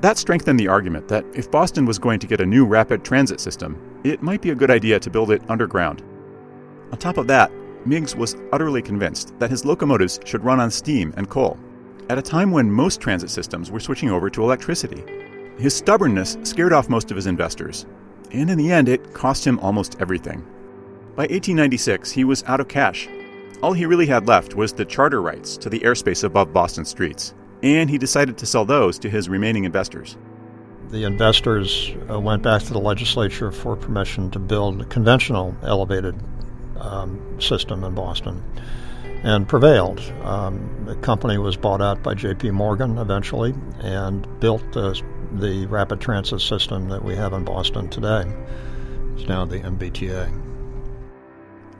That 0.00 0.18
strengthened 0.18 0.58
the 0.58 0.68
argument 0.68 1.06
that 1.08 1.24
if 1.32 1.50
Boston 1.50 1.86
was 1.86 1.98
going 1.98 2.18
to 2.20 2.26
get 2.26 2.40
a 2.40 2.46
new 2.46 2.64
rapid 2.64 3.04
transit 3.04 3.40
system, 3.40 4.00
it 4.02 4.22
might 4.22 4.42
be 4.42 4.50
a 4.50 4.54
good 4.54 4.70
idea 4.70 4.98
to 4.98 5.10
build 5.10 5.30
it 5.30 5.42
underground. 5.48 6.02
On 6.90 6.98
top 6.98 7.18
of 7.18 7.28
that, 7.28 7.52
Meigs 7.86 8.16
was 8.16 8.36
utterly 8.52 8.82
convinced 8.82 9.38
that 9.38 9.50
his 9.50 9.64
locomotives 9.64 10.20
should 10.24 10.44
run 10.44 10.60
on 10.60 10.70
steam 10.70 11.14
and 11.16 11.30
coal, 11.30 11.58
at 12.08 12.18
a 12.18 12.22
time 12.22 12.50
when 12.50 12.70
most 12.70 13.00
transit 13.00 13.30
systems 13.30 13.70
were 13.70 13.80
switching 13.80 14.10
over 14.10 14.28
to 14.28 14.42
electricity. 14.42 15.04
His 15.58 15.74
stubbornness 15.74 16.36
scared 16.42 16.72
off 16.72 16.88
most 16.88 17.10
of 17.10 17.16
his 17.16 17.26
investors, 17.26 17.86
and 18.32 18.50
in 18.50 18.58
the 18.58 18.72
end, 18.72 18.88
it 18.88 19.14
cost 19.14 19.46
him 19.46 19.58
almost 19.60 20.00
everything. 20.00 20.40
By 21.14 21.24
1896, 21.24 22.10
he 22.10 22.24
was 22.24 22.42
out 22.44 22.60
of 22.60 22.68
cash 22.68 23.08
all 23.62 23.72
he 23.72 23.86
really 23.86 24.06
had 24.06 24.26
left 24.26 24.54
was 24.54 24.72
the 24.72 24.84
charter 24.84 25.22
rights 25.22 25.56
to 25.58 25.70
the 25.70 25.80
airspace 25.80 26.24
above 26.24 26.52
Boston 26.52 26.84
streets, 26.84 27.32
and 27.62 27.88
he 27.88 27.96
decided 27.96 28.36
to 28.38 28.46
sell 28.46 28.64
those 28.64 28.98
to 28.98 29.08
his 29.08 29.28
remaining 29.28 29.64
investors. 29.64 30.16
the 30.90 31.04
investors 31.04 31.90
uh, 32.10 32.20
went 32.20 32.42
back 32.42 32.60
to 32.62 32.72
the 32.74 32.78
legislature 32.78 33.50
for 33.50 33.76
permission 33.76 34.30
to 34.30 34.38
build 34.38 34.82
a 34.82 34.84
conventional 34.86 35.56
elevated 35.62 36.14
um, 36.78 37.40
system 37.40 37.82
in 37.84 37.94
Boston 37.94 38.42
and 39.22 39.48
prevailed. 39.48 40.00
Um, 40.22 40.84
the 40.84 40.96
company 40.96 41.38
was 41.38 41.56
bought 41.56 41.80
out 41.80 42.02
by 42.02 42.12
J.P. 42.14 42.50
Morgan 42.50 42.98
eventually 42.98 43.54
and 43.80 44.28
built 44.40 44.70
the, 44.72 45.00
the 45.32 45.64
rapid 45.66 46.00
transit 46.00 46.42
system 46.42 46.90
that 46.90 47.02
we 47.02 47.14
have 47.14 47.32
in 47.32 47.44
Boston 47.44 47.88
today. 47.88 48.24
It's 49.16 49.26
now 49.26 49.46
the 49.46 49.60
MBTA. 49.60 50.40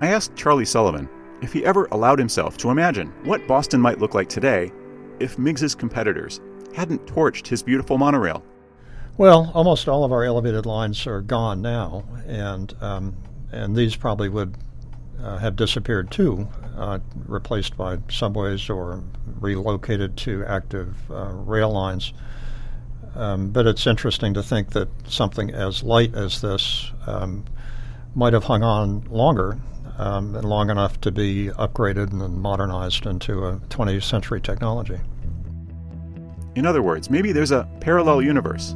I 0.01 0.09
asked 0.09 0.37
Charlie 0.37 0.65
Sullivan 0.65 1.09
if 1.43 1.53
he 1.53 1.65
ever 1.67 1.87
allowed 1.91 2.19
himself 2.19 2.57
to 2.59 2.71
imagine 2.71 3.09
what 3.25 3.47
Boston 3.47 3.81
might 3.81 3.99
look 3.99 4.15
like 4.15 4.29
today 4.29 4.73
if 5.19 5.39
Meigs's 5.39 5.75
competitors 5.75 6.41
hadn't 6.75 7.05
torched 7.07 7.49
his 7.49 7.63
beautiful 7.63 7.99
monorail. 7.99 8.43
Well, 9.19 9.51
almost 9.53 9.89
all 9.89 10.05
of 10.05 10.13
our 10.13 10.25
elevated 10.25 10.65
lines 10.65 11.07
are 11.07 11.21
gone 11.21 11.61
now, 11.61 12.05
and 12.27 12.75
um, 12.81 13.17
and 13.51 13.77
these 13.77 13.95
probably 13.95 14.31
would 14.31 14.57
uh, 15.21 15.37
have 15.37 15.55
disappeared 15.55 16.11
too, 16.11 16.49
uh, 16.77 16.99
replaced 17.27 17.77
by 17.77 17.99
subways 18.09 18.71
or 18.71 19.05
relocated 19.39 20.17
to 20.19 20.45
active 20.47 20.97
uh, 21.11 21.29
rail 21.33 21.71
lines. 21.71 22.15
Um, 23.15 23.51
but 23.51 23.67
it's 23.67 23.87
interesting 23.87 24.33
to 24.35 24.43
think 24.43 24.71
that 24.71 24.89
something 25.07 25.51
as 25.51 25.83
light 25.83 26.15
as 26.15 26.41
this 26.41 26.91
um, 27.07 27.45
might 28.15 28.33
have 28.33 28.45
hung 28.45 28.63
on 28.63 29.03
longer 29.11 29.59
um, 29.99 30.35
and 30.35 30.45
long 30.45 30.71
enough 30.71 31.01
to 31.03 31.11
be 31.11 31.49
upgraded 31.59 32.13
and 32.13 32.41
modernized 32.41 33.07
into 33.07 33.47
a 33.47 33.57
20th 33.69 34.03
century 34.03 34.41
technology. 34.41 34.99
In 36.55 36.67
other 36.67 36.83
words, 36.83 37.11
maybe 37.11 37.33
there's 37.33 37.51
a 37.51 37.69
parallel 37.81 38.23
universe 38.23 38.75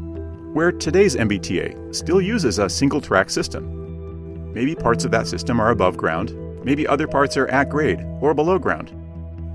where 0.53 0.73
today's 0.73 1.17
MBTA 1.17 1.95
still 1.95 2.21
uses 2.21 2.59
a 2.59 2.69
single 2.69 3.01
track 3.01 3.29
system. 3.29 4.53
Maybe 4.55 4.75
parts 4.75 5.05
of 5.05 5.11
that 5.11 5.27
system 5.27 5.61
are 5.61 5.71
above 5.71 5.99
ground, 5.99 6.35
maybe 6.65 6.89
other 6.89 7.07
parts 7.07 7.37
are 7.37 7.47
at 7.49 7.69
grade 7.69 8.01
or 8.23 8.33
below 8.33 8.59
ground. 8.59 8.93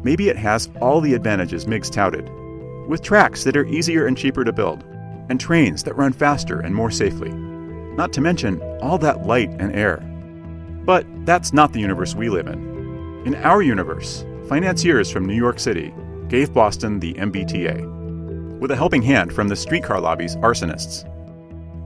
Maybe 0.04 0.30
it 0.30 0.38
has 0.38 0.70
all 0.80 1.02
the 1.02 1.16
advantages 1.16 1.66
Meigs 1.66 1.90
touted, 1.90 2.30
with 2.88 3.02
tracks 3.02 3.44
that 3.44 3.58
are 3.58 3.66
easier 3.66 4.06
and 4.06 4.18
cheaper 4.18 4.44
to 4.44 4.54
build, 4.54 4.84
and 5.30 5.40
trains 5.40 5.82
that 5.84 5.96
run 5.96 6.14
faster 6.14 6.60
and 6.60 6.76
more 6.76 6.92
safely. 6.92 7.32
Not 7.32 8.14
to 8.14 8.22
mention 8.22 8.62
all 8.82 8.98
that 9.00 9.26
light 9.26 9.50
and 9.60 9.76
air. 9.76 10.04
But 10.92 11.08
that's 11.26 11.54
not 11.54 11.72
the 11.72 11.80
universe 11.80 12.16
we 12.16 12.28
live 12.28 12.48
in. 12.48 13.24
In 13.26 13.36
our 13.36 13.62
universe, 13.62 14.26
financiers 14.50 15.10
from 15.10 15.26
New 15.26 15.38
York 15.38 15.58
City 15.58 15.94
gave 16.28 16.54
Boston 16.54 17.00
the 17.00 17.14
MBTA 17.14 18.60
with 18.60 18.72
a 18.72 18.76
helping 18.76 19.02
hand 19.02 19.32
from 19.32 19.48
the 19.48 19.56
streetcar 19.56 20.02
lobby's 20.02 20.36
arsonists. 20.36 21.08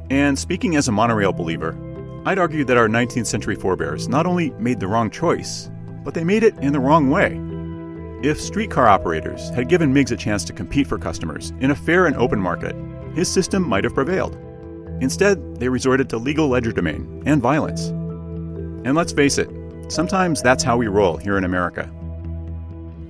And 0.10 0.40
speaking 0.40 0.76
as 0.76 0.88
a 0.88 0.92
monorail 0.92 1.34
believer, 1.34 1.78
I'd 2.26 2.40
argue 2.40 2.66
that 2.66 2.78
our 2.78 2.88
19th 2.88 3.28
century 3.28 3.54
forebears 3.54 4.10
not 4.10 4.26
only 4.26 4.50
made 4.58 4.80
the 4.80 4.88
wrong 4.88 5.12
choice, 5.12 5.70
but 6.04 6.16
they 6.16 6.24
made 6.24 6.42
it 6.42 6.58
in 6.58 6.74
the 6.74 6.80
wrong 6.80 7.12
way. 7.12 7.40
If 8.28 8.42
streetcar 8.42 8.88
operators 8.88 9.52
had 9.52 9.70
given 9.70 9.94
Meigs 9.94 10.14
a 10.14 10.18
chance 10.18 10.44
to 10.46 10.52
compete 10.52 10.88
for 10.88 10.98
customers 10.98 11.54
in 11.60 11.70
a 11.70 11.76
fair 11.76 12.08
and 12.08 12.16
open 12.16 12.40
market, 12.40 12.76
his 13.14 13.32
system 13.32 13.62
might 13.70 13.84
have 13.84 13.94
prevailed. 13.94 14.36
Instead, 15.00 15.58
they 15.58 15.70
resorted 15.70 16.10
to 16.10 16.18
legal 16.18 16.50
legerdemain 16.50 17.22
and 17.28 17.40
violence. 17.40 17.94
And 18.86 18.96
let's 18.96 19.12
face 19.12 19.40
it, 19.40 19.50
sometimes 19.90 20.44
that's 20.44 20.64
how 20.64 20.78
we 20.78 20.86
roll 20.88 21.18
here 21.18 21.40
in 21.40 21.44
America. 21.44 21.90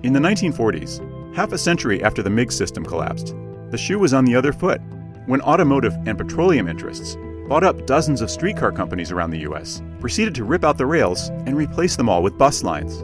In 0.03 0.13
the 0.13 0.21
1940s, 0.21 1.35
half 1.35 1.51
a 1.51 1.57
century 1.57 2.01
after 2.01 2.23
the 2.23 2.29
Meigs 2.29 2.55
system 2.55 2.85
collapsed, 2.85 3.35
the 3.71 3.77
shoe 3.77 3.99
was 3.99 4.13
on 4.13 4.23
the 4.23 4.37
other 4.37 4.53
foot 4.53 4.79
when 5.25 5.41
automotive 5.41 5.93
and 6.05 6.17
petroleum 6.17 6.69
interests 6.69 7.17
bought 7.49 7.65
up 7.65 7.85
dozens 7.85 8.21
of 8.21 8.31
streetcar 8.31 8.71
companies 8.71 9.11
around 9.11 9.31
the 9.31 9.39
U.S., 9.39 9.81
proceeded 9.99 10.33
to 10.35 10.45
rip 10.45 10.63
out 10.63 10.77
the 10.77 10.85
rails 10.85 11.27
and 11.45 11.57
replace 11.57 11.97
them 11.97 12.07
all 12.07 12.23
with 12.23 12.37
bus 12.37 12.63
lines. 12.63 12.99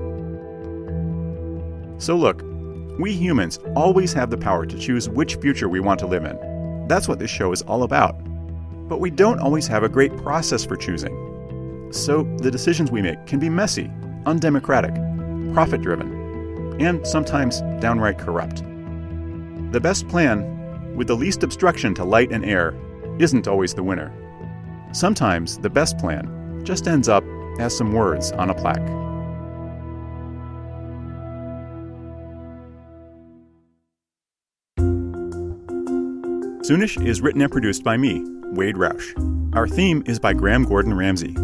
So, 2.02 2.16
look, 2.16 2.42
we 2.98 3.12
humans 3.12 3.60
always 3.76 4.14
have 4.14 4.30
the 4.30 4.38
power 4.38 4.66
to 4.66 4.80
choose 4.80 5.10
which 5.10 5.36
future 5.36 5.68
we 5.68 5.82
want 5.82 6.00
to 6.00 6.08
live 6.08 6.24
in. 6.24 6.88
That's 6.88 7.10
what 7.10 7.20
this 7.20 7.30
show 7.30 7.52
is 7.52 7.64
all 7.64 7.84
about. 7.84 8.16
But 8.88 9.02
we 9.02 9.10
don't 9.10 9.40
always 9.40 9.68
have 9.68 9.84
a 9.84 9.90
great 9.90 10.16
process 10.18 10.64
for 10.66 10.78
choosing. 10.78 11.31
So, 11.92 12.24
the 12.38 12.50
decisions 12.50 12.90
we 12.90 13.02
make 13.02 13.26
can 13.26 13.40
be 13.40 13.50
messy, 13.50 13.92
undemocratic, 14.26 14.94
profit 15.54 15.82
driven, 15.82 16.80
and 16.80 17.06
sometimes 17.06 17.62
downright 17.82 18.18
corrupt. 18.18 18.64
The 19.72 19.80
best 19.82 20.08
plan, 20.08 20.96
with 20.96 21.08
the 21.08 21.16
least 21.16 21.44
obstruction 21.44 21.94
to 21.96 22.06
light 22.06 22.32
and 22.32 22.46
air, 22.46 22.74
isn't 23.20 23.48
always 23.48 23.74
the 23.74 23.84
winner. 23.84 24.12
Sometimes 24.94 25.58
the 25.58 25.70
best 25.70 25.98
plan 25.98 26.62
just 26.64 26.88
ends 26.88 27.10
up 27.10 27.24
as 27.60 27.76
some 27.78 27.92
words 27.92 28.32
on 28.34 28.50
a 28.50 28.54
plaque. 28.54 28.80
Soonish 36.64 37.06
is 37.06 37.22
written 37.22 37.42
and 37.42 37.52
produced 37.52 37.84
by 37.84 37.98
me, 37.98 38.24
Wade 38.54 38.76
Roush. 38.76 39.14
Our 39.54 39.68
theme 39.68 40.04
is 40.06 40.20
by 40.20 40.34
Graham 40.34 40.64
Gordon 40.64 40.94
Ramsay. 40.94 41.36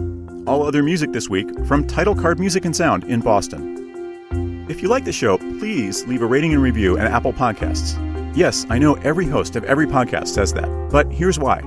All 0.47 0.65
other 0.65 0.81
music 0.81 1.11
this 1.11 1.29
week 1.29 1.65
from 1.65 1.85
Title 1.85 2.15
Card 2.15 2.39
Music 2.39 2.63
and 2.63 2.75
Sound 2.75 3.03
in 3.03 3.19
Boston. 3.19 4.65
If 4.69 4.81
you 4.81 4.87
like 4.87 5.03
the 5.03 5.11
show, 5.11 5.37
please 5.37 6.05
leave 6.07 6.21
a 6.21 6.25
rating 6.25 6.53
and 6.53 6.61
review 6.63 6.97
at 6.97 7.11
Apple 7.11 7.33
Podcasts. 7.33 7.95
Yes, 8.35 8.65
I 8.69 8.77
know 8.77 8.93
every 8.95 9.25
host 9.25 9.55
of 9.57 9.63
every 9.65 9.87
podcast 9.87 10.29
says 10.29 10.53
that, 10.53 10.89
but 10.89 11.11
here's 11.11 11.37
why. 11.37 11.59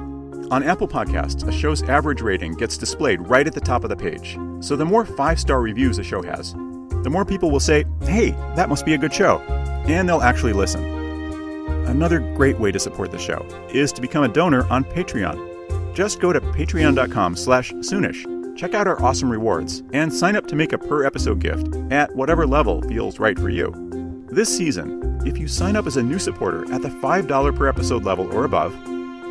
On 0.50 0.62
Apple 0.62 0.88
Podcasts, 0.88 1.46
a 1.46 1.52
show's 1.52 1.82
average 1.82 2.22
rating 2.22 2.54
gets 2.54 2.78
displayed 2.78 3.20
right 3.28 3.46
at 3.46 3.52
the 3.54 3.60
top 3.60 3.84
of 3.84 3.90
the 3.90 3.96
page. 3.96 4.38
So 4.60 4.76
the 4.76 4.84
more 4.84 5.04
five 5.04 5.38
star 5.38 5.60
reviews 5.60 5.98
a 5.98 6.02
show 6.02 6.22
has, 6.22 6.54
the 7.02 7.10
more 7.10 7.24
people 7.24 7.50
will 7.50 7.60
say, 7.60 7.84
hey, 8.02 8.30
that 8.56 8.68
must 8.68 8.86
be 8.86 8.94
a 8.94 8.98
good 8.98 9.12
show, 9.12 9.40
and 9.88 10.08
they'll 10.08 10.22
actually 10.22 10.54
listen. 10.54 10.82
Another 11.86 12.20
great 12.34 12.58
way 12.58 12.72
to 12.72 12.78
support 12.78 13.10
the 13.10 13.18
show 13.18 13.46
is 13.72 13.92
to 13.92 14.00
become 14.00 14.24
a 14.24 14.28
donor 14.28 14.66
on 14.68 14.84
Patreon. 14.84 15.94
Just 15.94 16.20
go 16.20 16.32
to 16.32 16.40
patreon.com 16.40 17.36
slash 17.36 17.72
soonish, 17.72 18.24
check 18.60 18.74
out 18.74 18.86
our 18.86 19.02
awesome 19.02 19.30
rewards, 19.30 19.82
and 19.94 20.12
sign 20.12 20.36
up 20.36 20.46
to 20.46 20.54
make 20.54 20.74
a 20.74 20.78
per 20.78 21.02
episode 21.02 21.38
gift 21.38 21.74
at 21.90 22.14
whatever 22.14 22.46
level 22.46 22.82
feels 22.82 23.18
right 23.18 23.38
for 23.38 23.48
you. 23.48 23.72
This 24.28 24.54
season, 24.54 25.18
if 25.24 25.38
you 25.38 25.48
sign 25.48 25.76
up 25.76 25.86
as 25.86 25.96
a 25.96 26.02
new 26.02 26.18
supporter 26.18 26.70
at 26.70 26.82
the 26.82 26.90
$5 26.90 27.56
per 27.56 27.68
episode 27.68 28.04
level 28.04 28.30
or 28.36 28.44
above, 28.44 28.76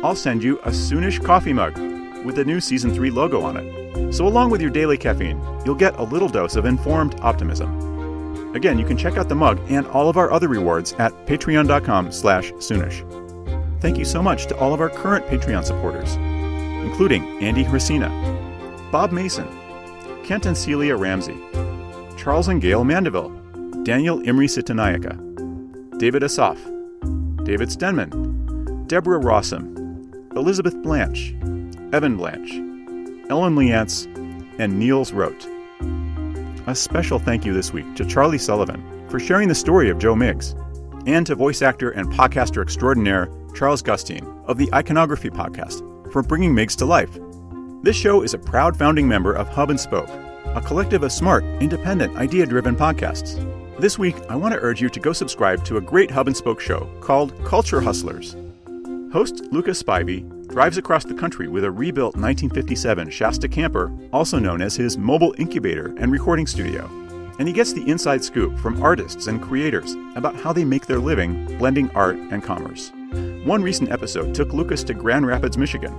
I'll 0.04 0.16
send 0.16 0.42
you 0.42 0.58
a 0.62 0.70
Soonish 0.70 1.24
coffee 1.24 1.52
mug 1.52 1.78
with 2.24 2.34
the 2.34 2.44
new 2.44 2.60
Season 2.60 2.92
3 2.92 3.08
logo 3.10 3.40
on 3.40 3.56
it. 3.56 4.12
So, 4.12 4.26
along 4.26 4.50
with 4.50 4.60
your 4.60 4.70
daily 4.70 4.98
caffeine, 4.98 5.40
you'll 5.64 5.76
get 5.76 5.96
a 6.00 6.02
little 6.02 6.28
dose 6.28 6.56
of 6.56 6.64
informed 6.64 7.14
optimism. 7.20 8.56
Again, 8.56 8.80
you 8.80 8.84
can 8.84 8.96
check 8.96 9.16
out 9.16 9.28
the 9.28 9.36
mug 9.36 9.60
and 9.68 9.86
all 9.86 10.08
of 10.08 10.16
our 10.16 10.32
other 10.32 10.48
rewards 10.48 10.92
at 10.94 11.12
patreon.com 11.26 12.10
slash 12.10 12.50
Soonish. 12.54 13.06
Thank 13.80 13.96
you 13.96 14.04
so 14.04 14.24
much 14.24 14.48
to 14.48 14.58
all 14.58 14.74
of 14.74 14.80
our 14.80 14.90
current 14.90 15.24
Patreon 15.26 15.64
supporters, 15.64 16.16
including 16.84 17.24
Andy 17.40 17.62
Hracina, 17.62 18.39
Bob 18.90 19.12
Mason, 19.12 19.46
Kent 20.24 20.46
and 20.46 20.56
Celia 20.56 20.96
Ramsey, 20.96 21.38
Charles 22.16 22.48
and 22.48 22.60
Gail 22.60 22.82
Mandeville, 22.82 23.30
Daniel 23.84 24.20
Imri 24.26 24.48
Sitanayaka, 24.48 25.98
David 25.98 26.24
Asaf, 26.24 26.58
David 27.44 27.68
Stenman, 27.68 28.88
Deborah 28.88 29.20
Rossum, 29.20 30.34
Elizabeth 30.36 30.74
Blanche, 30.82 31.34
Evan 31.92 32.16
Blanche, 32.16 32.50
Ellen 33.30 33.54
Leantz, 33.54 34.06
and 34.58 34.76
Niels 34.76 35.12
Rote. 35.12 35.46
A 36.66 36.74
special 36.74 37.20
thank 37.20 37.44
you 37.44 37.54
this 37.54 37.72
week 37.72 37.94
to 37.94 38.04
Charlie 38.04 38.38
Sullivan 38.38 39.08
for 39.08 39.20
sharing 39.20 39.46
the 39.48 39.54
story 39.54 39.88
of 39.88 39.98
Joe 39.98 40.16
Meigs, 40.16 40.56
and 41.06 41.24
to 41.28 41.36
voice 41.36 41.62
actor 41.62 41.90
and 41.90 42.12
podcaster 42.12 42.60
extraordinaire 42.60 43.28
Charles 43.54 43.82
Gustine 43.82 44.26
of 44.46 44.58
the 44.58 44.68
Iconography 44.74 45.30
Podcast 45.30 46.12
for 46.12 46.22
bringing 46.22 46.52
Meigs 46.52 46.74
to 46.76 46.84
life. 46.84 47.16
This 47.82 47.96
show 47.96 48.20
is 48.20 48.34
a 48.34 48.38
proud 48.38 48.76
founding 48.76 49.08
member 49.08 49.32
of 49.32 49.48
Hub 49.48 49.70
and 49.70 49.80
Spoke, 49.80 50.10
a 50.44 50.60
collective 50.60 51.02
of 51.02 51.10
smart, 51.12 51.44
independent, 51.62 52.14
idea 52.18 52.44
driven 52.44 52.76
podcasts. 52.76 53.38
This 53.78 53.98
week, 53.98 54.16
I 54.28 54.36
want 54.36 54.52
to 54.52 54.60
urge 54.60 54.82
you 54.82 54.90
to 54.90 55.00
go 55.00 55.14
subscribe 55.14 55.64
to 55.64 55.78
a 55.78 55.80
great 55.80 56.10
hub 56.10 56.26
and 56.26 56.36
spoke 56.36 56.60
show 56.60 56.90
called 57.00 57.32
Culture 57.46 57.80
Hustlers. 57.80 58.36
Host 59.14 59.44
Lucas 59.50 59.82
Spivey 59.82 60.46
drives 60.48 60.76
across 60.76 61.04
the 61.04 61.14
country 61.14 61.48
with 61.48 61.64
a 61.64 61.70
rebuilt 61.70 62.16
1957 62.16 63.08
Shasta 63.08 63.48
camper, 63.48 63.90
also 64.12 64.38
known 64.38 64.60
as 64.60 64.76
his 64.76 64.98
mobile 64.98 65.34
incubator 65.38 65.94
and 65.96 66.12
recording 66.12 66.46
studio. 66.46 66.84
And 67.38 67.48
he 67.48 67.54
gets 67.54 67.72
the 67.72 67.88
inside 67.88 68.22
scoop 68.22 68.58
from 68.58 68.82
artists 68.82 69.26
and 69.26 69.40
creators 69.40 69.96
about 70.16 70.36
how 70.36 70.52
they 70.52 70.66
make 70.66 70.84
their 70.84 70.98
living 70.98 71.46
blending 71.56 71.90
art 71.92 72.16
and 72.16 72.42
commerce. 72.42 72.92
One 73.44 73.62
recent 73.62 73.90
episode 73.90 74.34
took 74.34 74.52
Lucas 74.52 74.84
to 74.84 74.92
Grand 74.92 75.26
Rapids, 75.26 75.56
Michigan, 75.56 75.96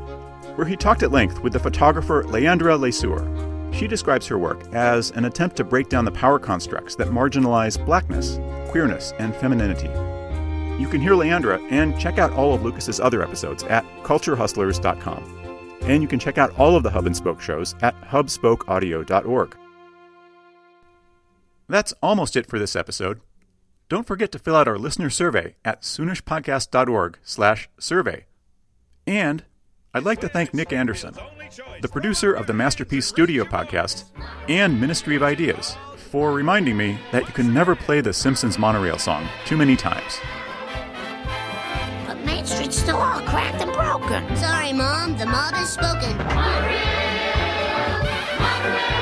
where 0.56 0.68
he 0.68 0.76
talked 0.76 1.04
at 1.04 1.12
length 1.12 1.42
with 1.42 1.54
the 1.54 1.60
photographer 1.60 2.24
Leandra 2.24 2.80
Lesueur 2.80 3.52
she 3.74 3.88
describes 3.88 4.28
her 4.28 4.38
work 4.38 4.62
as 4.74 5.12
an 5.12 5.26
attempt 5.26 5.56
to 5.58 5.64
break 5.64 5.90
down 5.90 6.06
the 6.06 6.12
power 6.12 6.40
constructs 6.40 6.96
that 6.96 7.08
marginalize 7.08 7.84
blackness, 7.84 8.40
queerness, 8.70 9.14
and 9.18 9.36
femininity. 9.36 9.88
You 10.82 10.88
can 10.88 11.02
hear 11.02 11.14
Leandra 11.14 11.62
and 11.72 11.98
check 12.00 12.18
out 12.18 12.34
all 12.34 12.54
of 12.54 12.64
Lucas's 12.64 13.00
other 13.00 13.24
episodes 13.24 13.64
at 13.64 13.86
culturehustlers.com. 14.04 15.78
And 15.84 16.02
you 16.02 16.08
can 16.08 16.20
check 16.20 16.38
out 16.38 16.58
all 16.60 16.76
of 16.76 16.84
the 16.84 16.92
Hub 16.92 17.06
and 17.06 17.16
Spoke 17.16 17.42
shows 17.42 17.76
at 17.82 18.00
hubspokeaudio.org. 18.02 19.58
That's 21.68 21.94
almost 22.04 22.36
it 22.36 22.46
for 22.46 22.60
this 22.60 22.76
episode. 22.76 23.22
Don't 23.90 24.08
forget 24.08 24.32
to 24.34 24.40
fill 24.40 24.56
out 24.56 24.68
our 24.68 24.78
listener 24.78 25.10
survey 25.10 25.56
at 25.64 25.82
soonishpodcast.org 25.82 27.18
slash 27.24 27.70
survey. 27.80 28.26
And 29.08 29.44
I'd 29.93 30.06
like 30.06 30.21
to 30.21 30.30
thank 30.30 30.54
Nick 30.54 30.71
Anderson, 30.71 31.13
the 31.82 31.89
producer 31.89 32.32
of 32.32 32.47
the 32.47 32.54
Masterpiece 32.54 33.06
Studio 33.06 33.43
podcast 33.43 34.06
and 34.47 34.80
Ministry 34.80 35.17
of 35.17 35.23
Ideas, 35.23 35.75
for 35.97 36.32
reminding 36.32 36.77
me 36.77 36.97
that 37.12 37.27
you 37.27 37.34
can 37.34 37.54
never 37.54 37.75
play 37.75 37.99
the 37.99 38.13
Simpsons 38.13 38.58
monorail 38.58 38.97
song 38.97 39.27
too 39.45 39.58
many 39.58 39.75
times. 39.75 40.21
But 42.08 42.23
Main 42.25 42.45
Street's 42.45 42.77
still 42.77 42.95
all 42.95 43.19
cracked 43.23 43.62
and 43.62 43.73
broken. 43.73 44.34
Sorry, 44.38 44.71
Mom. 44.71 45.17
The 45.17 45.25
mob 45.25 45.56
has 45.56 45.73
spoken. 45.73 46.17
Monorail, 46.17 46.80
monorail. 48.39 49.01